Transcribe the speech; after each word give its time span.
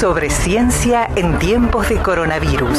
sobre 0.00 0.30
ciencia 0.30 1.10
en 1.14 1.38
tiempos 1.38 1.90
de 1.90 1.96
coronavirus. 1.96 2.78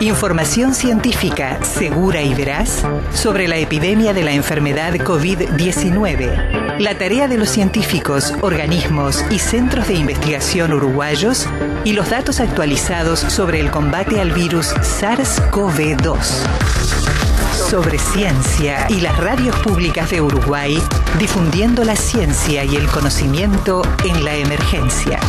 Información 0.00 0.74
científica 0.74 1.64
segura 1.64 2.20
y 2.20 2.34
veraz 2.34 2.84
sobre 3.14 3.48
la 3.48 3.56
epidemia 3.56 4.12
de 4.12 4.22
la 4.22 4.32
enfermedad 4.32 4.92
COVID-19. 4.92 6.78
La 6.78 6.98
tarea 6.98 7.28
de 7.28 7.38
los 7.38 7.48
científicos, 7.48 8.34
organismos 8.42 9.24
y 9.30 9.38
centros 9.38 9.88
de 9.88 9.94
investigación 9.94 10.74
uruguayos 10.74 11.46
y 11.84 11.94
los 11.94 12.10
datos 12.10 12.40
actualizados 12.40 13.20
sobre 13.20 13.60
el 13.60 13.70
combate 13.70 14.20
al 14.20 14.32
virus 14.32 14.74
SARS-CoV-2 14.74 17.29
sobre 17.70 17.98
ciencia 17.98 18.84
y 18.88 19.00
las 19.00 19.16
radios 19.16 19.56
públicas 19.60 20.10
de 20.10 20.20
Uruguay 20.20 20.82
difundiendo 21.20 21.84
la 21.84 21.94
ciencia 21.94 22.64
y 22.64 22.74
el 22.74 22.88
conocimiento 22.88 23.82
en 24.02 24.24
la 24.24 24.34
emergencia. 24.34 25.20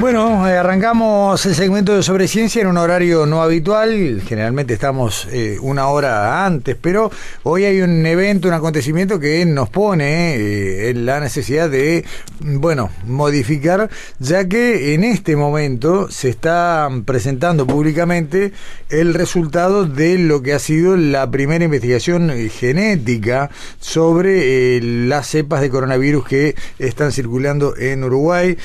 Bueno, 0.00 0.48
eh, 0.48 0.56
arrancamos 0.56 1.44
el 1.44 1.56
segmento 1.56 1.92
de 1.92 2.04
sobre 2.04 2.28
ciencia 2.28 2.62
en 2.62 2.68
un 2.68 2.76
horario 2.76 3.26
no 3.26 3.42
habitual. 3.42 4.22
Generalmente 4.24 4.72
estamos 4.72 5.26
eh, 5.32 5.58
una 5.60 5.88
hora 5.88 6.46
antes, 6.46 6.76
pero 6.80 7.10
hoy 7.42 7.64
hay 7.64 7.80
un 7.80 8.06
evento, 8.06 8.46
un 8.46 8.54
acontecimiento 8.54 9.18
que 9.18 9.44
nos 9.44 9.70
pone 9.70 10.36
eh, 10.36 10.90
en 10.90 11.04
la 11.04 11.18
necesidad 11.18 11.68
de, 11.68 12.04
bueno, 12.38 12.90
modificar, 13.06 13.90
ya 14.20 14.46
que 14.46 14.94
en 14.94 15.02
este 15.02 15.34
momento 15.34 16.08
se 16.08 16.28
está 16.28 16.88
presentando 17.04 17.66
públicamente 17.66 18.52
el 18.90 19.14
resultado 19.14 19.84
de 19.84 20.16
lo 20.16 20.42
que 20.42 20.54
ha 20.54 20.60
sido 20.60 20.96
la 20.96 21.28
primera 21.28 21.64
investigación 21.64 22.30
genética 22.50 23.50
sobre 23.80 24.80
las 24.80 25.26
cepas 25.26 25.60
de 25.60 25.70
coronavirus 25.70 26.24
que 26.24 26.54
están 26.78 27.10
circulando 27.10 27.76
en 27.76 28.04
Uruguay. 28.04 28.56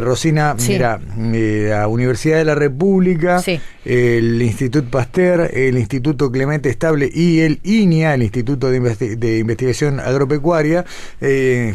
Rosina, 0.00 0.56
eh, 0.80 1.66
la 1.70 1.88
Universidad 1.88 2.38
de 2.38 2.44
la 2.44 2.54
República, 2.54 3.42
el 3.84 4.42
Instituto 4.42 4.90
Pasteur, 4.90 5.50
el 5.52 5.78
Instituto 5.78 6.30
Clemente 6.30 6.68
Estable 6.68 7.10
y 7.12 7.40
el 7.40 7.60
INIA, 7.64 8.14
el 8.14 8.22
Instituto 8.22 8.70
de, 8.70 9.38
Investigación 9.38 10.00
Agropecuaria, 10.00 10.84
eh, 11.20 11.74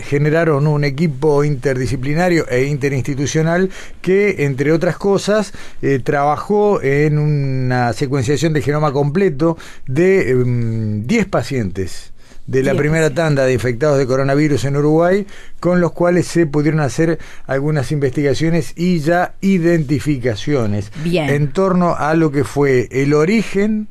generaron 0.00 0.66
un 0.66 0.84
equipo 0.84 1.44
interdisciplinario 1.44 2.48
e 2.48 2.64
interinstitucional 2.64 3.70
que, 4.00 4.44
entre 4.44 4.72
otras 4.72 4.96
cosas, 4.96 5.52
eh, 5.82 6.00
trabajó 6.02 6.82
en 6.82 7.18
una 7.18 7.92
secuenciación 7.92 8.52
de 8.52 8.62
genoma 8.62 8.92
completo 8.92 9.56
de 9.86 10.34
10 10.34 11.24
em, 11.24 11.30
pacientes 11.30 12.13
de 12.46 12.62
la 12.62 12.74
primera 12.74 13.14
tanda 13.14 13.44
de 13.44 13.54
infectados 13.54 13.98
de 13.98 14.06
coronavirus 14.06 14.64
en 14.66 14.76
Uruguay, 14.76 15.26
con 15.60 15.80
los 15.80 15.92
cuales 15.92 16.26
se 16.26 16.46
pudieron 16.46 16.80
hacer 16.80 17.18
algunas 17.46 17.90
investigaciones 17.90 18.74
y 18.76 19.00
ya 19.00 19.34
identificaciones 19.40 20.92
en 21.04 21.52
torno 21.52 21.94
a 21.96 22.14
lo 22.14 22.30
que 22.30 22.44
fue 22.44 22.88
el 22.90 23.14
origen 23.14 23.88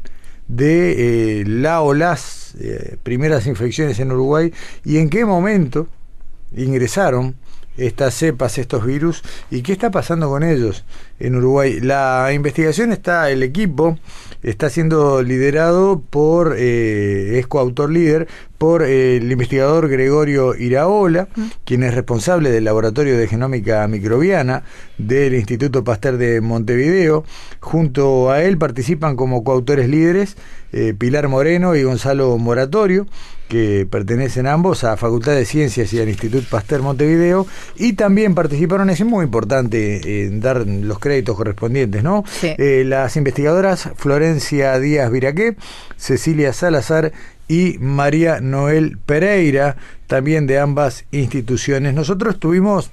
de 0.48 1.42
eh, 1.42 1.46
la 1.46 1.81
o 1.81 1.94
las 1.94 2.56
eh, 2.59 2.98
primeras 3.02 3.48
infecciones 3.48 4.00
en 4.00 4.12
Uruguay 4.12 4.54
y 4.84 4.98
en 4.98 5.09
qué 5.09 5.26
momento 5.26 5.88
ingresaron 6.56 7.36
estas 7.78 8.13
cepas, 8.13 8.58
estos 8.58 8.86
virus, 8.86 9.24
y 9.50 9.62
qué 9.62 9.72
está 9.74 9.90
pasando 9.90 10.30
con 10.30 10.44
ellos 10.44 10.86
en 11.19 11.36
Uruguay. 11.36 11.80
La 11.80 12.30
investigación 12.34 12.92
está, 12.92 13.30
el 13.31 13.42
equipo 13.42 13.97
está 14.44 14.70
siendo 14.70 15.24
liderado 15.24 16.02
por, 16.02 16.56
eh, 16.58 17.40
es 17.40 17.48
coautor 17.48 17.90
líder, 17.90 18.28
por 18.58 18.84
eh, 18.84 19.18
el 19.18 19.31
investigador 19.31 19.90
Gregorio 19.90 20.56
Iraola, 20.56 21.28
quien 21.66 21.84
es 21.84 21.94
responsable 21.94 22.52
del 22.52 22.66
Laboratorio 22.66 23.18
de 23.18 23.28
Genómica 23.28 23.88
Microbiana 23.88 24.64
del 24.98 25.34
Instituto 25.34 25.84
Pasteur 25.84 26.18
de 26.18 26.42
Montevideo. 26.42 27.24
Junto 27.59 28.31
a 28.31 28.44
él 28.44 28.58
participan 28.58 29.16
como 29.16 29.44
coautores 29.44 29.90
líderes 29.90 30.38
eh, 30.72 30.94
Pilar 30.98 31.28
Moreno 31.28 31.75
y 31.75 31.84
Gonzalo 31.84 32.38
Moratorio 32.38 33.06
que 33.53 33.88
pertenecen 33.88 34.47
ambos 34.47 34.84
a 34.84 34.97
Facultad 34.97 35.34
de 35.36 35.46
Ciencias 35.46 35.94
y 35.94 36.00
al 36.02 36.09
Instituto 36.09 36.44
Pasteur 36.50 36.81
Montevideo, 36.81 37.46
y 37.75 37.94
también 37.94 38.34
participaron, 38.34 38.90
es 38.90 39.06
muy 39.06 39.25
importante 39.25 40.30
dar 40.40 40.66
los 40.66 40.97
créditos 40.97 41.38
correspondientes, 41.38 42.02
¿no? 42.02 42.24
Eh, 42.42 42.84
las 42.84 43.16
investigadoras 43.16 43.92
Florencia 43.96 44.80
Díaz 44.80 45.12
Viraqué, 45.12 45.56
Cecilia 45.97 46.52
Salazar 46.52 47.12
y 47.47 47.78
María 47.80 48.42
Noel 48.42 48.97
Pereira, 49.06 49.78
también 50.08 50.47
de 50.47 50.58
ambas 50.58 51.06
instituciones. 51.12 51.94
Nosotros 51.94 52.40
tuvimos 52.40 52.90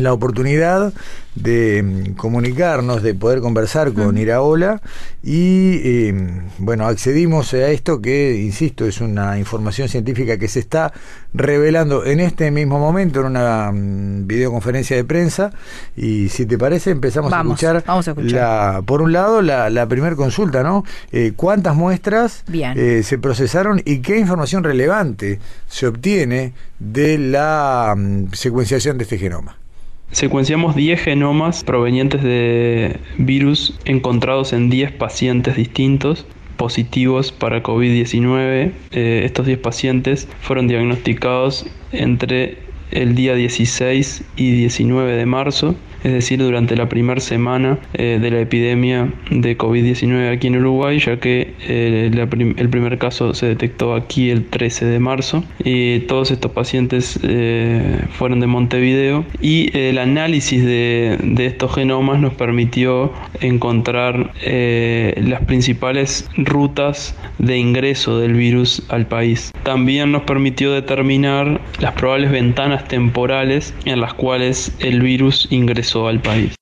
la 0.00 0.12
oportunidad 0.12 0.92
de 1.34 1.82
mm, 1.82 2.14
comunicarnos, 2.14 3.02
de 3.02 3.14
poder 3.14 3.40
conversar 3.40 3.92
con 3.92 4.18
Iraola. 4.18 4.80
Y 5.22 5.80
eh, 5.84 6.42
bueno, 6.58 6.86
accedimos 6.86 7.54
a 7.54 7.68
esto 7.68 8.00
que, 8.00 8.36
insisto, 8.36 8.86
es 8.86 9.00
una 9.00 9.38
información 9.38 9.88
científica 9.88 10.38
que 10.38 10.48
se 10.48 10.60
está 10.60 10.92
revelando 11.34 12.04
en 12.04 12.20
este 12.20 12.50
mismo 12.50 12.78
momento 12.78 13.20
en 13.20 13.26
una 13.26 13.70
mm, 13.72 14.26
videoconferencia 14.26 14.96
de 14.96 15.04
prensa. 15.04 15.52
Y 15.96 16.28
si 16.28 16.46
te 16.46 16.58
parece 16.58 16.90
empezamos 16.90 17.32
a, 17.32 17.40
escuchar 17.40 17.84
La, 18.16 18.82
por 18.84 19.02
un 19.02 19.12
lado 19.12 19.42
la, 19.42 19.70
la 19.70 19.86
primera 19.86 20.16
consulta, 20.16 20.62
¿no? 20.62 20.84
Eh, 21.12 21.32
¿Cuántas 21.36 21.76
muestras 21.76 22.44
eh, 22.52 23.02
se 23.04 23.18
procesaron 23.18 23.80
y 23.84 24.00
qué 24.00 24.18
información 24.18 24.64
relevante 24.64 25.40
se 25.68 25.86
obtiene 25.86 26.52
de 26.78 27.18
la 27.18 27.94
mm, 27.96 28.32
secuenciación 28.32 28.98
de 28.98 29.04
este 29.04 29.18
genoma? 29.18 29.56
Secuenciamos 30.10 30.74
10 30.74 31.00
genomas 31.00 31.64
provenientes 31.64 32.22
de 32.22 32.96
virus 33.18 33.78
encontrados 33.84 34.52
en 34.52 34.70
10 34.70 34.92
pacientes 34.92 35.56
distintos 35.56 36.26
positivos 36.56 37.30
para 37.30 37.62
COVID-19. 37.62 38.72
Eh, 38.90 39.22
estos 39.24 39.46
10 39.46 39.58
pacientes 39.58 40.28
fueron 40.40 40.66
diagnosticados 40.66 41.66
entre 41.92 42.58
el 42.90 43.14
día 43.14 43.34
16 43.34 44.24
y 44.36 44.50
19 44.52 45.12
de 45.12 45.26
marzo 45.26 45.76
es 46.04 46.12
decir, 46.12 46.38
durante 46.38 46.76
la 46.76 46.88
primera 46.88 47.20
semana 47.20 47.78
eh, 47.94 48.18
de 48.20 48.30
la 48.30 48.40
epidemia 48.40 49.12
de 49.30 49.58
COVID-19 49.58 50.32
aquí 50.32 50.46
en 50.46 50.56
Uruguay, 50.56 50.98
ya 50.98 51.18
que 51.18 51.54
eh, 51.66 52.10
el 52.56 52.68
primer 52.68 52.98
caso 52.98 53.34
se 53.34 53.46
detectó 53.46 53.94
aquí 53.94 54.30
el 54.30 54.44
13 54.44 54.86
de 54.86 54.98
marzo 55.00 55.44
y 55.64 56.00
todos 56.00 56.30
estos 56.30 56.52
pacientes 56.52 57.18
eh, 57.22 58.00
fueron 58.10 58.40
de 58.40 58.46
Montevideo 58.46 59.24
y 59.40 59.76
el 59.76 59.98
análisis 59.98 60.64
de, 60.64 61.18
de, 61.22 61.46
estos 61.46 61.74
genomas 61.74 62.20
nos 62.20 62.34
permitió 62.34 63.12
encontrar 63.40 64.32
las 64.44 65.40
principales 65.44 66.28
rutas 66.36 67.16
de 67.38 67.58
ingreso 67.58 68.18
del 68.18 68.34
virus 68.34 68.82
al 68.88 69.06
país. 69.06 69.52
También 69.62 70.12
nos 70.12 70.22
permitió 70.22 70.72
determinar 70.72 71.60
las 71.80 71.92
probables 71.92 72.30
ventanas 72.30 72.86
temporales 72.88 73.74
en 73.84 74.00
las 74.00 74.14
cuales 74.14 74.72
el 74.80 75.00
virus 75.00 75.48
ingresó 75.50 75.87
al 75.96 76.20
país. 76.20 76.54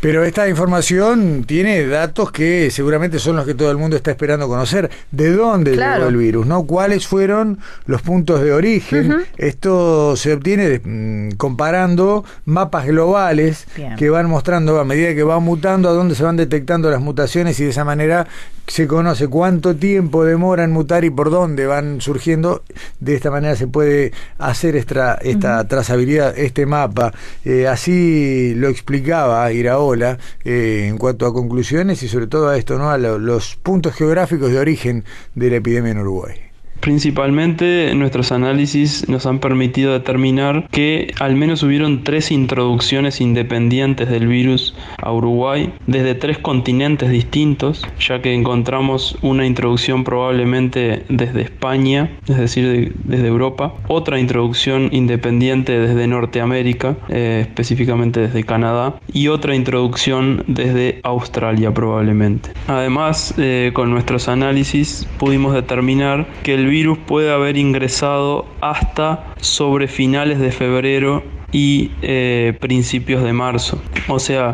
Pero 0.00 0.24
esta 0.24 0.48
información 0.48 1.44
tiene 1.44 1.86
datos 1.86 2.30
que 2.30 2.70
seguramente 2.70 3.18
son 3.18 3.36
los 3.36 3.46
que 3.46 3.54
todo 3.54 3.70
el 3.70 3.78
mundo 3.78 3.96
está 3.96 4.10
esperando 4.10 4.46
conocer. 4.46 4.90
¿De 5.10 5.32
dónde 5.32 5.72
llegó 5.74 6.08
el 6.08 6.16
virus? 6.16 6.46
¿no? 6.46 6.64
¿Cuáles 6.64 7.06
fueron 7.06 7.58
los 7.86 8.02
puntos 8.02 8.42
de 8.42 8.52
origen? 8.52 9.24
Esto 9.38 10.14
se 10.16 10.34
obtiene 10.34 10.80
mm, 10.84 11.36
comparando 11.36 12.24
mapas 12.44 12.86
globales 12.86 13.66
que 13.96 14.10
van 14.10 14.28
mostrando 14.28 14.78
a 14.78 14.84
medida 14.84 15.14
que 15.14 15.22
van 15.22 15.42
mutando 15.42 15.88
a 15.88 15.92
dónde 15.92 16.14
se 16.14 16.24
van 16.24 16.36
detectando 16.36 16.90
las 16.90 17.00
mutaciones 17.00 17.58
y 17.58 17.64
de 17.64 17.70
esa 17.70 17.84
manera 17.84 18.26
se 18.66 18.86
conoce 18.86 19.28
cuánto 19.28 19.76
tiempo 19.76 20.24
demora 20.24 20.64
en 20.64 20.72
mutar 20.72 21.04
y 21.04 21.10
por 21.10 21.30
dónde 21.30 21.66
van 21.66 22.00
surgiendo. 22.00 22.62
De 23.00 23.14
esta 23.14 23.30
manera 23.30 23.56
se 23.56 23.68
puede 23.68 24.12
hacer 24.38 24.76
esta, 24.76 25.14
esta 25.14 25.66
trazabilidad, 25.68 26.36
este 26.36 26.66
mapa. 26.66 27.12
Eh, 27.44 27.66
así 27.68 28.54
lo 28.56 28.68
explicaba 28.68 29.50
Iraola 29.52 30.18
eh, 30.44 30.86
en 30.88 30.98
cuanto 30.98 31.26
a 31.26 31.32
conclusiones 31.32 32.02
y 32.02 32.08
sobre 32.08 32.26
todo 32.26 32.48
a 32.48 32.56
esto, 32.56 32.78
¿no? 32.78 32.90
a 32.90 32.98
los 32.98 33.56
puntos 33.56 33.94
geográficos 33.94 34.50
de 34.50 34.58
origen 34.58 35.04
de 35.34 35.50
la 35.50 35.56
epidemia 35.56 35.92
en 35.92 35.98
Uruguay. 35.98 36.45
Principalmente 36.80 37.92
nuestros 37.94 38.32
análisis 38.32 39.08
nos 39.08 39.26
han 39.26 39.38
permitido 39.38 39.92
determinar 39.92 40.68
que 40.70 41.12
al 41.18 41.34
menos 41.34 41.62
hubieron 41.62 42.04
tres 42.04 42.30
introducciones 42.30 43.20
independientes 43.20 44.08
del 44.08 44.26
virus 44.28 44.74
a 45.02 45.12
Uruguay 45.12 45.72
desde 45.86 46.14
tres 46.14 46.38
continentes 46.38 47.10
distintos, 47.10 47.86
ya 47.98 48.22
que 48.22 48.34
encontramos 48.34 49.18
una 49.22 49.46
introducción 49.46 50.04
probablemente 50.04 51.04
desde 51.08 51.42
España, 51.42 52.10
es 52.28 52.36
decir, 52.36 52.94
desde 53.04 53.26
Europa, 53.26 53.74
otra 53.88 54.20
introducción 54.20 54.88
independiente 54.92 55.78
desde 55.78 56.06
Norteamérica, 56.06 56.96
eh, 57.08 57.40
específicamente 57.42 58.20
desde 58.20 58.44
Canadá, 58.44 58.96
y 59.12 59.28
otra 59.28 59.54
introducción 59.54 60.44
desde 60.46 61.00
Australia 61.02 61.72
probablemente. 61.72 62.50
Además, 62.68 63.34
eh, 63.38 63.70
con 63.72 63.90
nuestros 63.90 64.28
análisis 64.28 65.06
pudimos 65.18 65.54
determinar 65.54 66.26
que 66.42 66.54
el 66.54 66.65
virus 66.66 66.98
puede 66.98 67.32
haber 67.32 67.56
ingresado 67.56 68.46
hasta 68.60 69.34
sobre 69.40 69.88
finales 69.88 70.38
de 70.38 70.52
febrero 70.52 71.22
y 71.52 71.92
eh, 72.02 72.56
principios 72.60 73.22
de 73.22 73.32
marzo. 73.32 73.80
O 74.08 74.18
sea, 74.18 74.52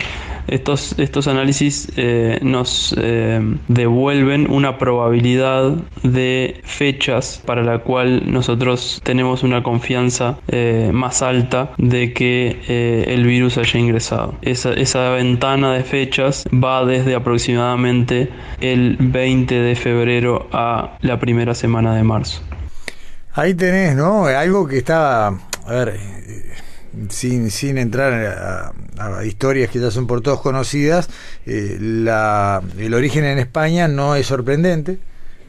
estos, 0.48 0.98
estos 0.98 1.28
análisis 1.28 1.90
eh, 1.96 2.38
nos 2.42 2.94
eh, 2.98 3.40
devuelven 3.68 4.50
una 4.50 4.78
probabilidad 4.78 5.76
de 6.02 6.60
fechas 6.64 7.42
para 7.44 7.62
la 7.62 7.78
cual 7.78 8.22
nosotros 8.30 9.00
tenemos 9.04 9.42
una 9.42 9.62
confianza 9.62 10.38
más 10.92 11.22
alta 11.22 11.72
de 11.78 12.12
que 12.12 13.04
el 13.06 13.26
virus 13.26 13.58
haya 13.58 13.78
ingresado. 13.78 14.34
Esa, 14.42 14.72
esa 14.74 15.10
ventana 15.10 15.72
de 15.72 15.82
fechas 15.82 16.44
va 16.52 16.84
desde 16.84 17.14
aproximadamente 17.14 18.28
el 18.60 18.96
20 18.98 19.54
de 19.54 19.74
febrero 19.74 20.48
a 20.52 20.96
la 21.00 21.18
primera 21.18 21.54
semana 21.54 21.94
de 21.94 22.02
marzo. 22.02 22.42
Ahí 23.34 23.54
tenés, 23.54 23.96
¿no? 23.96 24.26
Algo 24.26 24.68
que 24.68 24.78
está, 24.78 25.28
a 25.28 25.72
ver, 25.72 25.98
sin, 27.08 27.50
sin 27.50 27.78
entrar 27.78 28.72
a, 28.98 29.24
historias 29.24 29.70
que 29.70 29.80
ya 29.80 29.90
son 29.90 30.06
por 30.06 30.20
todos 30.20 30.40
conocidas, 30.40 31.08
eh, 31.46 31.78
la, 31.80 32.62
el 32.78 32.94
origen 32.94 33.24
en 33.24 33.38
España 33.38 33.88
no 33.88 34.14
es 34.16 34.26
sorprendente. 34.26 34.98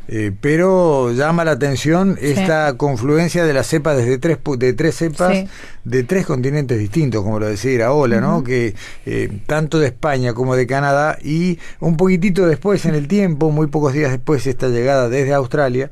Eh, 0.09 0.33
pero 0.41 1.13
llama 1.13 1.45
la 1.45 1.51
atención 1.51 2.17
esta 2.21 2.75
confluencia 2.75 3.45
de 3.45 3.53
las 3.53 3.67
cepas 3.67 3.95
desde 3.95 4.17
tres 4.17 4.37
de 4.57 4.73
tres 4.73 4.95
cepas 4.95 5.45
de 5.85 6.03
tres 6.03 6.25
continentes 6.25 6.77
distintos, 6.77 7.23
como 7.23 7.39
lo 7.39 7.47
decía 7.47 7.89
Ola, 7.93 8.19
¿no? 8.19 8.43
Que 8.43 8.75
eh, 9.05 9.31
tanto 9.45 9.79
de 9.79 9.87
España 9.87 10.33
como 10.33 10.57
de 10.57 10.67
Canadá 10.67 11.17
y 11.23 11.57
un 11.79 11.95
poquitito 11.95 12.45
después 12.45 12.85
en 12.85 12.95
el 12.95 13.07
tiempo, 13.07 13.49
muy 13.49 13.67
pocos 13.67 13.93
días 13.93 14.11
después 14.11 14.45
esta 14.45 14.67
llegada 14.67 15.07
desde 15.07 15.33
Australia, 15.33 15.89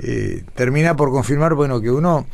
eh, 0.00 0.42
termina 0.56 0.96
por 0.96 1.12
confirmar, 1.12 1.54
bueno, 1.54 1.80
que 1.80 1.92
uno 1.92 2.26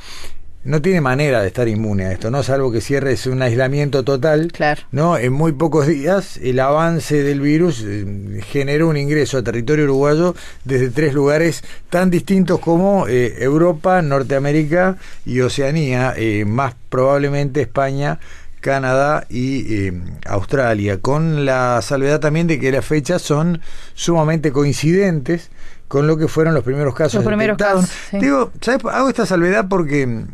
no 0.65 0.83
tiene 0.83 1.01
manera 1.01 1.41
de 1.41 1.47
estar 1.47 1.69
inmune 1.69 2.05
a 2.05 2.13
esto, 2.13 2.31
¿no? 2.31 2.43
Salvo 2.43 2.73
que 2.73 2.81
cierres 2.81 3.27
un 3.27 3.43
aislamiento 3.43 4.03
total, 4.03 4.51
claro. 4.53 4.83
¿no? 4.91 5.17
En 5.17 5.33
muy 5.33 5.53
pocos 5.53 5.87
días 5.87 6.37
el 6.43 6.59
avance 6.61 7.23
del 7.23 7.41
virus 7.41 7.85
eh, 7.87 8.41
generó 8.45 8.89
un 8.89 8.97
ingreso 8.97 9.39
a 9.39 9.43
territorio 9.43 9.85
uruguayo 9.85 10.35
desde 10.65 10.91
tres 10.91 11.15
lugares 11.15 11.63
tan 11.91 12.11
distintos 12.11 12.59
como 12.59 13.07
eh, 13.07 13.37
Europa, 13.39 14.03
Norteamérica 14.03 14.97
y 15.25 15.41
Oceanía, 15.41 16.13
eh, 16.17 16.45
más 16.45 16.75
probablemente 16.89 17.61
España, 17.61 18.19
Canadá 18.61 19.25
y 19.31 19.93
Australia, 20.27 20.99
con 20.99 21.45
la 21.45 21.81
salvedad 21.81 22.19
también 22.19 22.49
de 22.49 22.59
que 22.59 22.73
las 22.73 22.85
fechas 22.85 23.23
son 23.23 23.61
sumamente 23.95 24.51
coincidentes 24.51 25.51
con 25.89 26.07
lo 26.07 26.17
que 26.17 26.29
fueron 26.29 26.55
los 26.55 26.63
primeros 26.63 26.95
casos. 26.95 27.15
Los 27.15 27.25
primeros 27.25 27.57
casos. 27.57 27.91
Digo, 28.13 28.53
¿sabes? 28.61 28.85
Hago 28.85 29.09
esta 29.09 29.27
salvedad 29.27 29.67
porque 29.69 30.27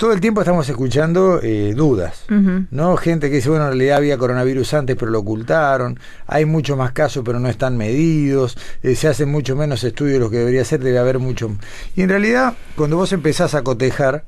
todo 0.00 0.12
el 0.12 0.20
tiempo 0.20 0.40
estamos 0.40 0.66
escuchando 0.66 1.40
eh, 1.42 1.74
dudas, 1.76 2.24
¿no? 2.70 2.96
Gente 2.96 3.28
que 3.28 3.36
dice, 3.36 3.50
bueno, 3.50 3.66
en 3.66 3.72
realidad 3.72 3.98
había 3.98 4.16
coronavirus 4.16 4.72
antes, 4.72 4.96
pero 4.96 5.10
lo 5.10 5.18
ocultaron, 5.18 6.00
hay 6.26 6.46
muchos 6.46 6.78
más 6.78 6.92
casos, 6.92 7.22
pero 7.22 7.38
no 7.38 7.50
están 7.50 7.76
medidos, 7.76 8.56
eh, 8.82 8.94
se 8.94 9.08
hacen 9.08 9.30
mucho 9.30 9.56
menos 9.56 9.84
estudios 9.84 10.14
de 10.14 10.20
lo 10.20 10.30
que 10.30 10.38
debería 10.38 10.64
ser, 10.64 10.80
debe 10.80 10.98
haber 10.98 11.18
mucho. 11.18 11.54
Y 11.96 12.00
en 12.00 12.08
realidad, 12.08 12.54
cuando 12.76 12.96
vos 12.96 13.12
empezás 13.12 13.54
a 13.54 13.62
cotejar, 13.62 14.24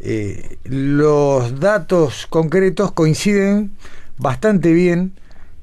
eh, 0.00 0.56
los 0.64 1.60
datos 1.60 2.26
concretos 2.30 2.90
coinciden 2.92 3.72
bastante 4.16 4.72
bien 4.72 5.19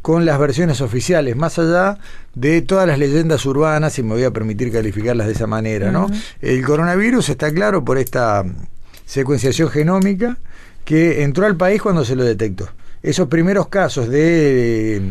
con 0.08 0.26
las 0.26 0.40
versiones 0.40 0.80
oficiales, 0.80 1.36
más 1.36 1.60
allá 1.60 1.98
de 2.34 2.62
todas 2.62 2.88
las 2.88 2.98
leyendas 2.98 3.46
urbanas, 3.46 4.00
y 4.00 4.04
me 4.04 4.14
voy 4.14 4.24
a 4.24 4.32
permitir 4.32 4.72
calificarlas 4.72 5.28
de 5.28 5.34
esa 5.34 5.48
manera, 5.48 5.92
¿no? 5.92 6.10
El 6.42 6.64
coronavirus 6.64 7.28
está 7.28 7.52
claro 7.52 7.84
por 7.84 7.98
esta 7.98 8.46
secuenciación 9.06 9.68
genómica 9.70 10.38
que 10.86 11.24
entró 11.24 11.46
al 11.46 11.58
país 11.58 11.82
cuando 11.82 12.06
se 12.06 12.16
lo 12.16 12.24
detectó. 12.24 12.70
Esos 13.04 13.28
primeros 13.28 13.68
casos 13.68 14.08
de 14.08 15.02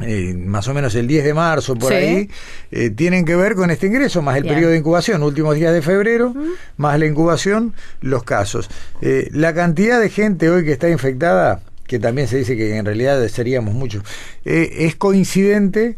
eh, 0.00 0.34
más 0.34 0.66
o 0.66 0.74
menos 0.74 0.96
el 0.96 1.06
10 1.06 1.26
de 1.26 1.32
marzo, 1.32 1.76
por 1.76 1.92
ahí, 1.92 2.28
eh, 2.72 2.90
tienen 2.90 3.24
que 3.24 3.36
ver 3.36 3.54
con 3.54 3.70
este 3.70 3.86
ingreso, 3.86 4.20
más 4.20 4.36
el 4.36 4.42
periodo 4.42 4.72
de 4.72 4.78
incubación, 4.78 5.22
últimos 5.22 5.54
días 5.54 5.72
de 5.72 5.80
febrero, 5.80 6.34
más 6.76 6.98
la 6.98 7.06
incubación, 7.06 7.72
los 8.00 8.24
casos. 8.24 8.68
Eh, 9.00 9.28
la 9.30 9.54
cantidad 9.54 10.00
de 10.00 10.10
gente 10.10 10.50
hoy 10.50 10.64
que 10.64 10.72
está 10.72 10.88
infectada, 10.88 11.60
que 11.86 11.98
también 11.98 12.28
se 12.28 12.38
dice 12.38 12.56
que 12.56 12.76
en 12.76 12.84
realidad 12.84 13.26
seríamos 13.28 13.74
muchos, 13.74 14.02
es 14.44 14.96
coincidente 14.96 15.96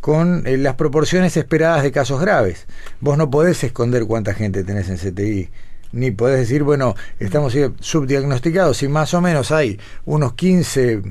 con 0.00 0.44
las 0.44 0.74
proporciones 0.74 1.36
esperadas 1.36 1.82
de 1.82 1.90
casos 1.90 2.20
graves. 2.20 2.66
Vos 3.00 3.16
no 3.16 3.30
podés 3.30 3.64
esconder 3.64 4.04
cuánta 4.04 4.34
gente 4.34 4.62
tenés 4.62 4.88
en 4.90 4.98
CTI 4.98 5.50
ni 5.94 6.10
podés 6.10 6.40
decir, 6.40 6.64
bueno, 6.64 6.94
estamos 7.20 7.56
subdiagnosticados, 7.80 8.82
y 8.82 8.88
más 8.88 9.14
o 9.14 9.20
menos 9.20 9.52
hay 9.52 9.78
unos 10.04 10.34
15, 10.34 11.02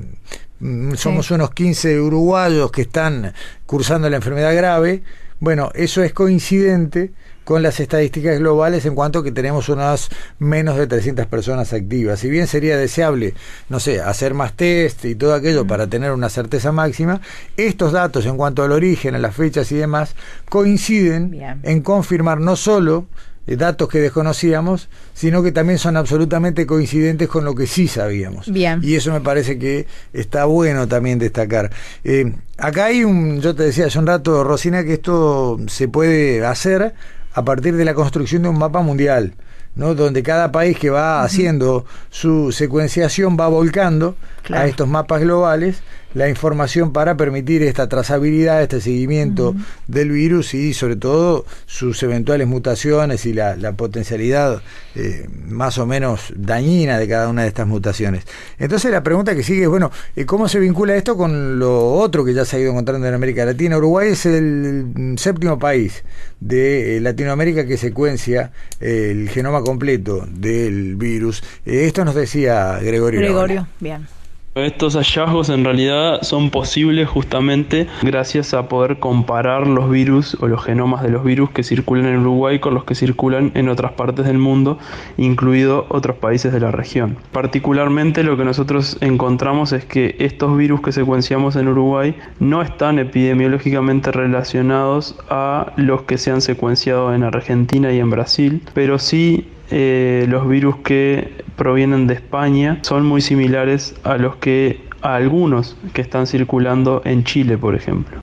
mm, 0.60 0.94
somos 0.94 1.30
unos 1.30 1.50
15 1.52 2.00
uruguayos 2.00 2.70
que 2.70 2.82
están 2.82 3.32
cursando 3.64 4.10
la 4.10 4.16
enfermedad 4.16 4.54
grave, 4.54 5.02
bueno, 5.40 5.70
eso 5.74 6.02
es 6.02 6.12
coincidente 6.12 7.12
con 7.44 7.62
las 7.62 7.80
estadísticas 7.80 8.38
globales 8.38 8.86
en 8.86 8.94
cuanto 8.94 9.22
que 9.22 9.32
tenemos 9.32 9.68
unas 9.68 10.08
menos 10.38 10.76
de 10.76 10.86
300 10.86 11.26
personas 11.26 11.72
activas. 11.72 12.20
Si 12.20 12.28
bien 12.28 12.46
sería 12.46 12.76
deseable, 12.76 13.34
no 13.68 13.80
sé, 13.80 14.00
hacer 14.00 14.34
más 14.34 14.54
test 14.54 15.04
y 15.04 15.14
todo 15.14 15.34
aquello 15.34 15.66
para 15.66 15.86
tener 15.86 16.12
una 16.12 16.28
certeza 16.28 16.72
máxima, 16.72 17.20
estos 17.56 17.92
datos 17.92 18.26
en 18.26 18.36
cuanto 18.36 18.62
al 18.62 18.72
origen, 18.72 19.14
a 19.14 19.18
las 19.18 19.34
fechas 19.34 19.70
y 19.72 19.76
demás, 19.76 20.14
coinciden 20.48 21.40
en 21.62 21.82
confirmar 21.82 22.40
no 22.40 22.56
solo 22.56 23.06
datos 23.46 23.88
que 23.88 24.00
desconocíamos, 24.00 24.88
sino 25.12 25.42
que 25.42 25.52
también 25.52 25.78
son 25.78 25.96
absolutamente 25.96 26.66
coincidentes 26.66 27.28
con 27.28 27.44
lo 27.44 27.54
que 27.54 27.66
sí 27.66 27.88
sabíamos. 27.88 28.50
Bien. 28.50 28.80
Y 28.82 28.94
eso 28.94 29.12
me 29.12 29.20
parece 29.20 29.58
que 29.58 29.86
está 30.12 30.46
bueno 30.46 30.88
también 30.88 31.18
destacar. 31.18 31.70
Eh, 32.04 32.32
acá 32.56 32.86
hay 32.86 33.04
un, 33.04 33.40
yo 33.40 33.54
te 33.54 33.64
decía 33.64 33.86
hace 33.86 33.98
un 33.98 34.06
rato, 34.06 34.44
Rosina, 34.44 34.84
que 34.84 34.94
esto 34.94 35.58
se 35.66 35.88
puede 35.88 36.44
hacer 36.44 36.94
a 37.34 37.44
partir 37.44 37.76
de 37.76 37.84
la 37.84 37.94
construcción 37.94 38.42
de 38.42 38.48
un 38.48 38.58
mapa 38.58 38.80
mundial. 38.80 39.34
¿no? 39.76 39.96
donde 39.96 40.22
cada 40.22 40.52
país 40.52 40.78
que 40.78 40.88
va 40.88 41.24
haciendo 41.24 41.84
su 42.10 42.52
secuenciación 42.52 43.36
va 43.38 43.48
volcando 43.48 44.14
a 44.52 44.66
estos 44.66 44.86
mapas 44.86 45.20
globales 45.20 45.82
la 46.14 46.28
información 46.28 46.92
para 46.92 47.16
permitir 47.16 47.62
esta 47.62 47.88
trazabilidad, 47.88 48.62
este 48.62 48.80
seguimiento 48.80 49.54
del 49.88 50.10
virus 50.10 50.54
y 50.54 50.72
sobre 50.72 50.96
todo 50.96 51.44
sus 51.66 52.02
eventuales 52.02 52.46
mutaciones 52.46 53.26
y 53.26 53.34
la, 53.34 53.54
potencialidad 53.76 54.62
eh, 54.94 55.28
más 55.48 55.78
o 55.78 55.86
menos 55.86 56.32
dañina 56.36 56.98
de 56.98 57.08
cada 57.08 57.28
una 57.28 57.42
de 57.42 57.48
estas 57.48 57.66
mutaciones. 57.66 58.24
Entonces 58.58 58.90
la 58.92 59.02
pregunta 59.02 59.34
que 59.34 59.42
sigue 59.42 59.64
es, 59.64 59.68
bueno, 59.68 59.90
eh, 60.14 60.24
¿cómo 60.24 60.48
se 60.48 60.60
vincula 60.60 60.94
esto 60.94 61.16
con 61.16 61.58
lo 61.58 61.92
otro 61.94 62.24
que 62.24 62.32
ya 62.32 62.44
se 62.44 62.56
ha 62.56 62.60
ido 62.60 62.70
encontrando 62.70 63.08
en 63.08 63.14
América 63.14 63.44
Latina? 63.44 63.76
Uruguay 63.76 64.12
es 64.12 64.26
el 64.26 65.16
séptimo 65.18 65.58
país 65.58 66.04
de 66.38 66.96
eh, 66.96 67.00
Latinoamérica 67.00 67.66
que 67.66 67.76
secuencia 67.76 68.52
el 68.80 69.28
genoma 69.28 69.62
completo 69.62 70.26
del 70.30 70.94
virus. 70.94 71.42
esto 71.64 72.04
nos 72.04 72.14
decía 72.14 72.78
Gregorio. 72.80 73.20
Gregorio, 73.20 73.66
bien. 73.80 74.06
Estos 74.54 74.94
hallazgos 74.94 75.48
en 75.48 75.64
realidad 75.64 76.22
son 76.22 76.50
posibles 76.50 77.08
justamente 77.08 77.88
gracias 78.02 78.54
a 78.54 78.68
poder 78.68 79.00
comparar 79.00 79.66
los 79.66 79.90
virus 79.90 80.36
o 80.40 80.46
los 80.46 80.62
genomas 80.62 81.02
de 81.02 81.08
los 81.08 81.24
virus 81.24 81.50
que 81.50 81.64
circulan 81.64 82.06
en 82.06 82.18
Uruguay 82.18 82.60
con 82.60 82.72
los 82.72 82.84
que 82.84 82.94
circulan 82.94 83.50
en 83.54 83.68
otras 83.68 83.92
partes 83.94 84.26
del 84.26 84.38
mundo, 84.38 84.78
incluido 85.16 85.86
otros 85.88 86.18
países 86.18 86.52
de 86.52 86.60
la 86.60 86.70
región. 86.70 87.16
Particularmente 87.32 88.22
lo 88.22 88.36
que 88.36 88.44
nosotros 88.44 88.96
encontramos 89.00 89.72
es 89.72 89.86
que 89.86 90.14
estos 90.20 90.56
virus 90.56 90.82
que 90.82 90.92
secuenciamos 90.92 91.56
en 91.56 91.66
Uruguay 91.66 92.14
no 92.38 92.62
están 92.62 93.00
epidemiológicamente 93.00 94.12
relacionados 94.12 95.16
a 95.30 95.72
los 95.74 96.02
que 96.02 96.16
se 96.16 96.30
han 96.30 96.40
secuenciado 96.40 97.12
en 97.12 97.24
Argentina 97.24 97.92
y 97.92 97.98
en 97.98 98.08
Brasil, 98.08 98.62
pero 98.72 99.00
sí 99.00 99.48
eh, 99.72 100.26
los 100.28 100.46
virus 100.48 100.76
que 100.76 101.42
provienen 101.56 102.06
de 102.06 102.14
España 102.14 102.78
son 102.82 103.06
muy 103.06 103.20
similares 103.20 103.94
a 104.04 104.16
los 104.16 104.36
que 104.36 104.88
a 105.02 105.16
algunos 105.16 105.76
que 105.92 106.00
están 106.00 106.26
circulando 106.26 107.02
en 107.04 107.24
Chile, 107.24 107.58
por 107.58 107.74
ejemplo. 107.74 108.20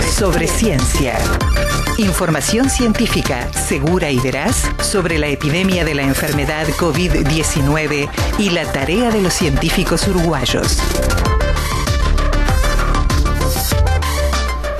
Sobre, 0.00 0.48
ciencia. 0.48 1.16
Información 1.98 2.68
científica 2.68 3.52
segura 3.52 4.10
y 4.10 4.18
veraz 4.18 4.68
sobre 4.80 5.18
la 5.18 5.28
epidemia 5.28 5.84
de 5.84 5.94
la 5.94 6.02
enfermedad 6.02 6.66
COVID-19 6.66 8.08
y 8.38 8.50
la 8.50 8.64
tarea 8.72 9.10
de 9.10 9.22
los 9.22 9.32
científicos 9.32 10.08
uruguayos. 10.08 10.78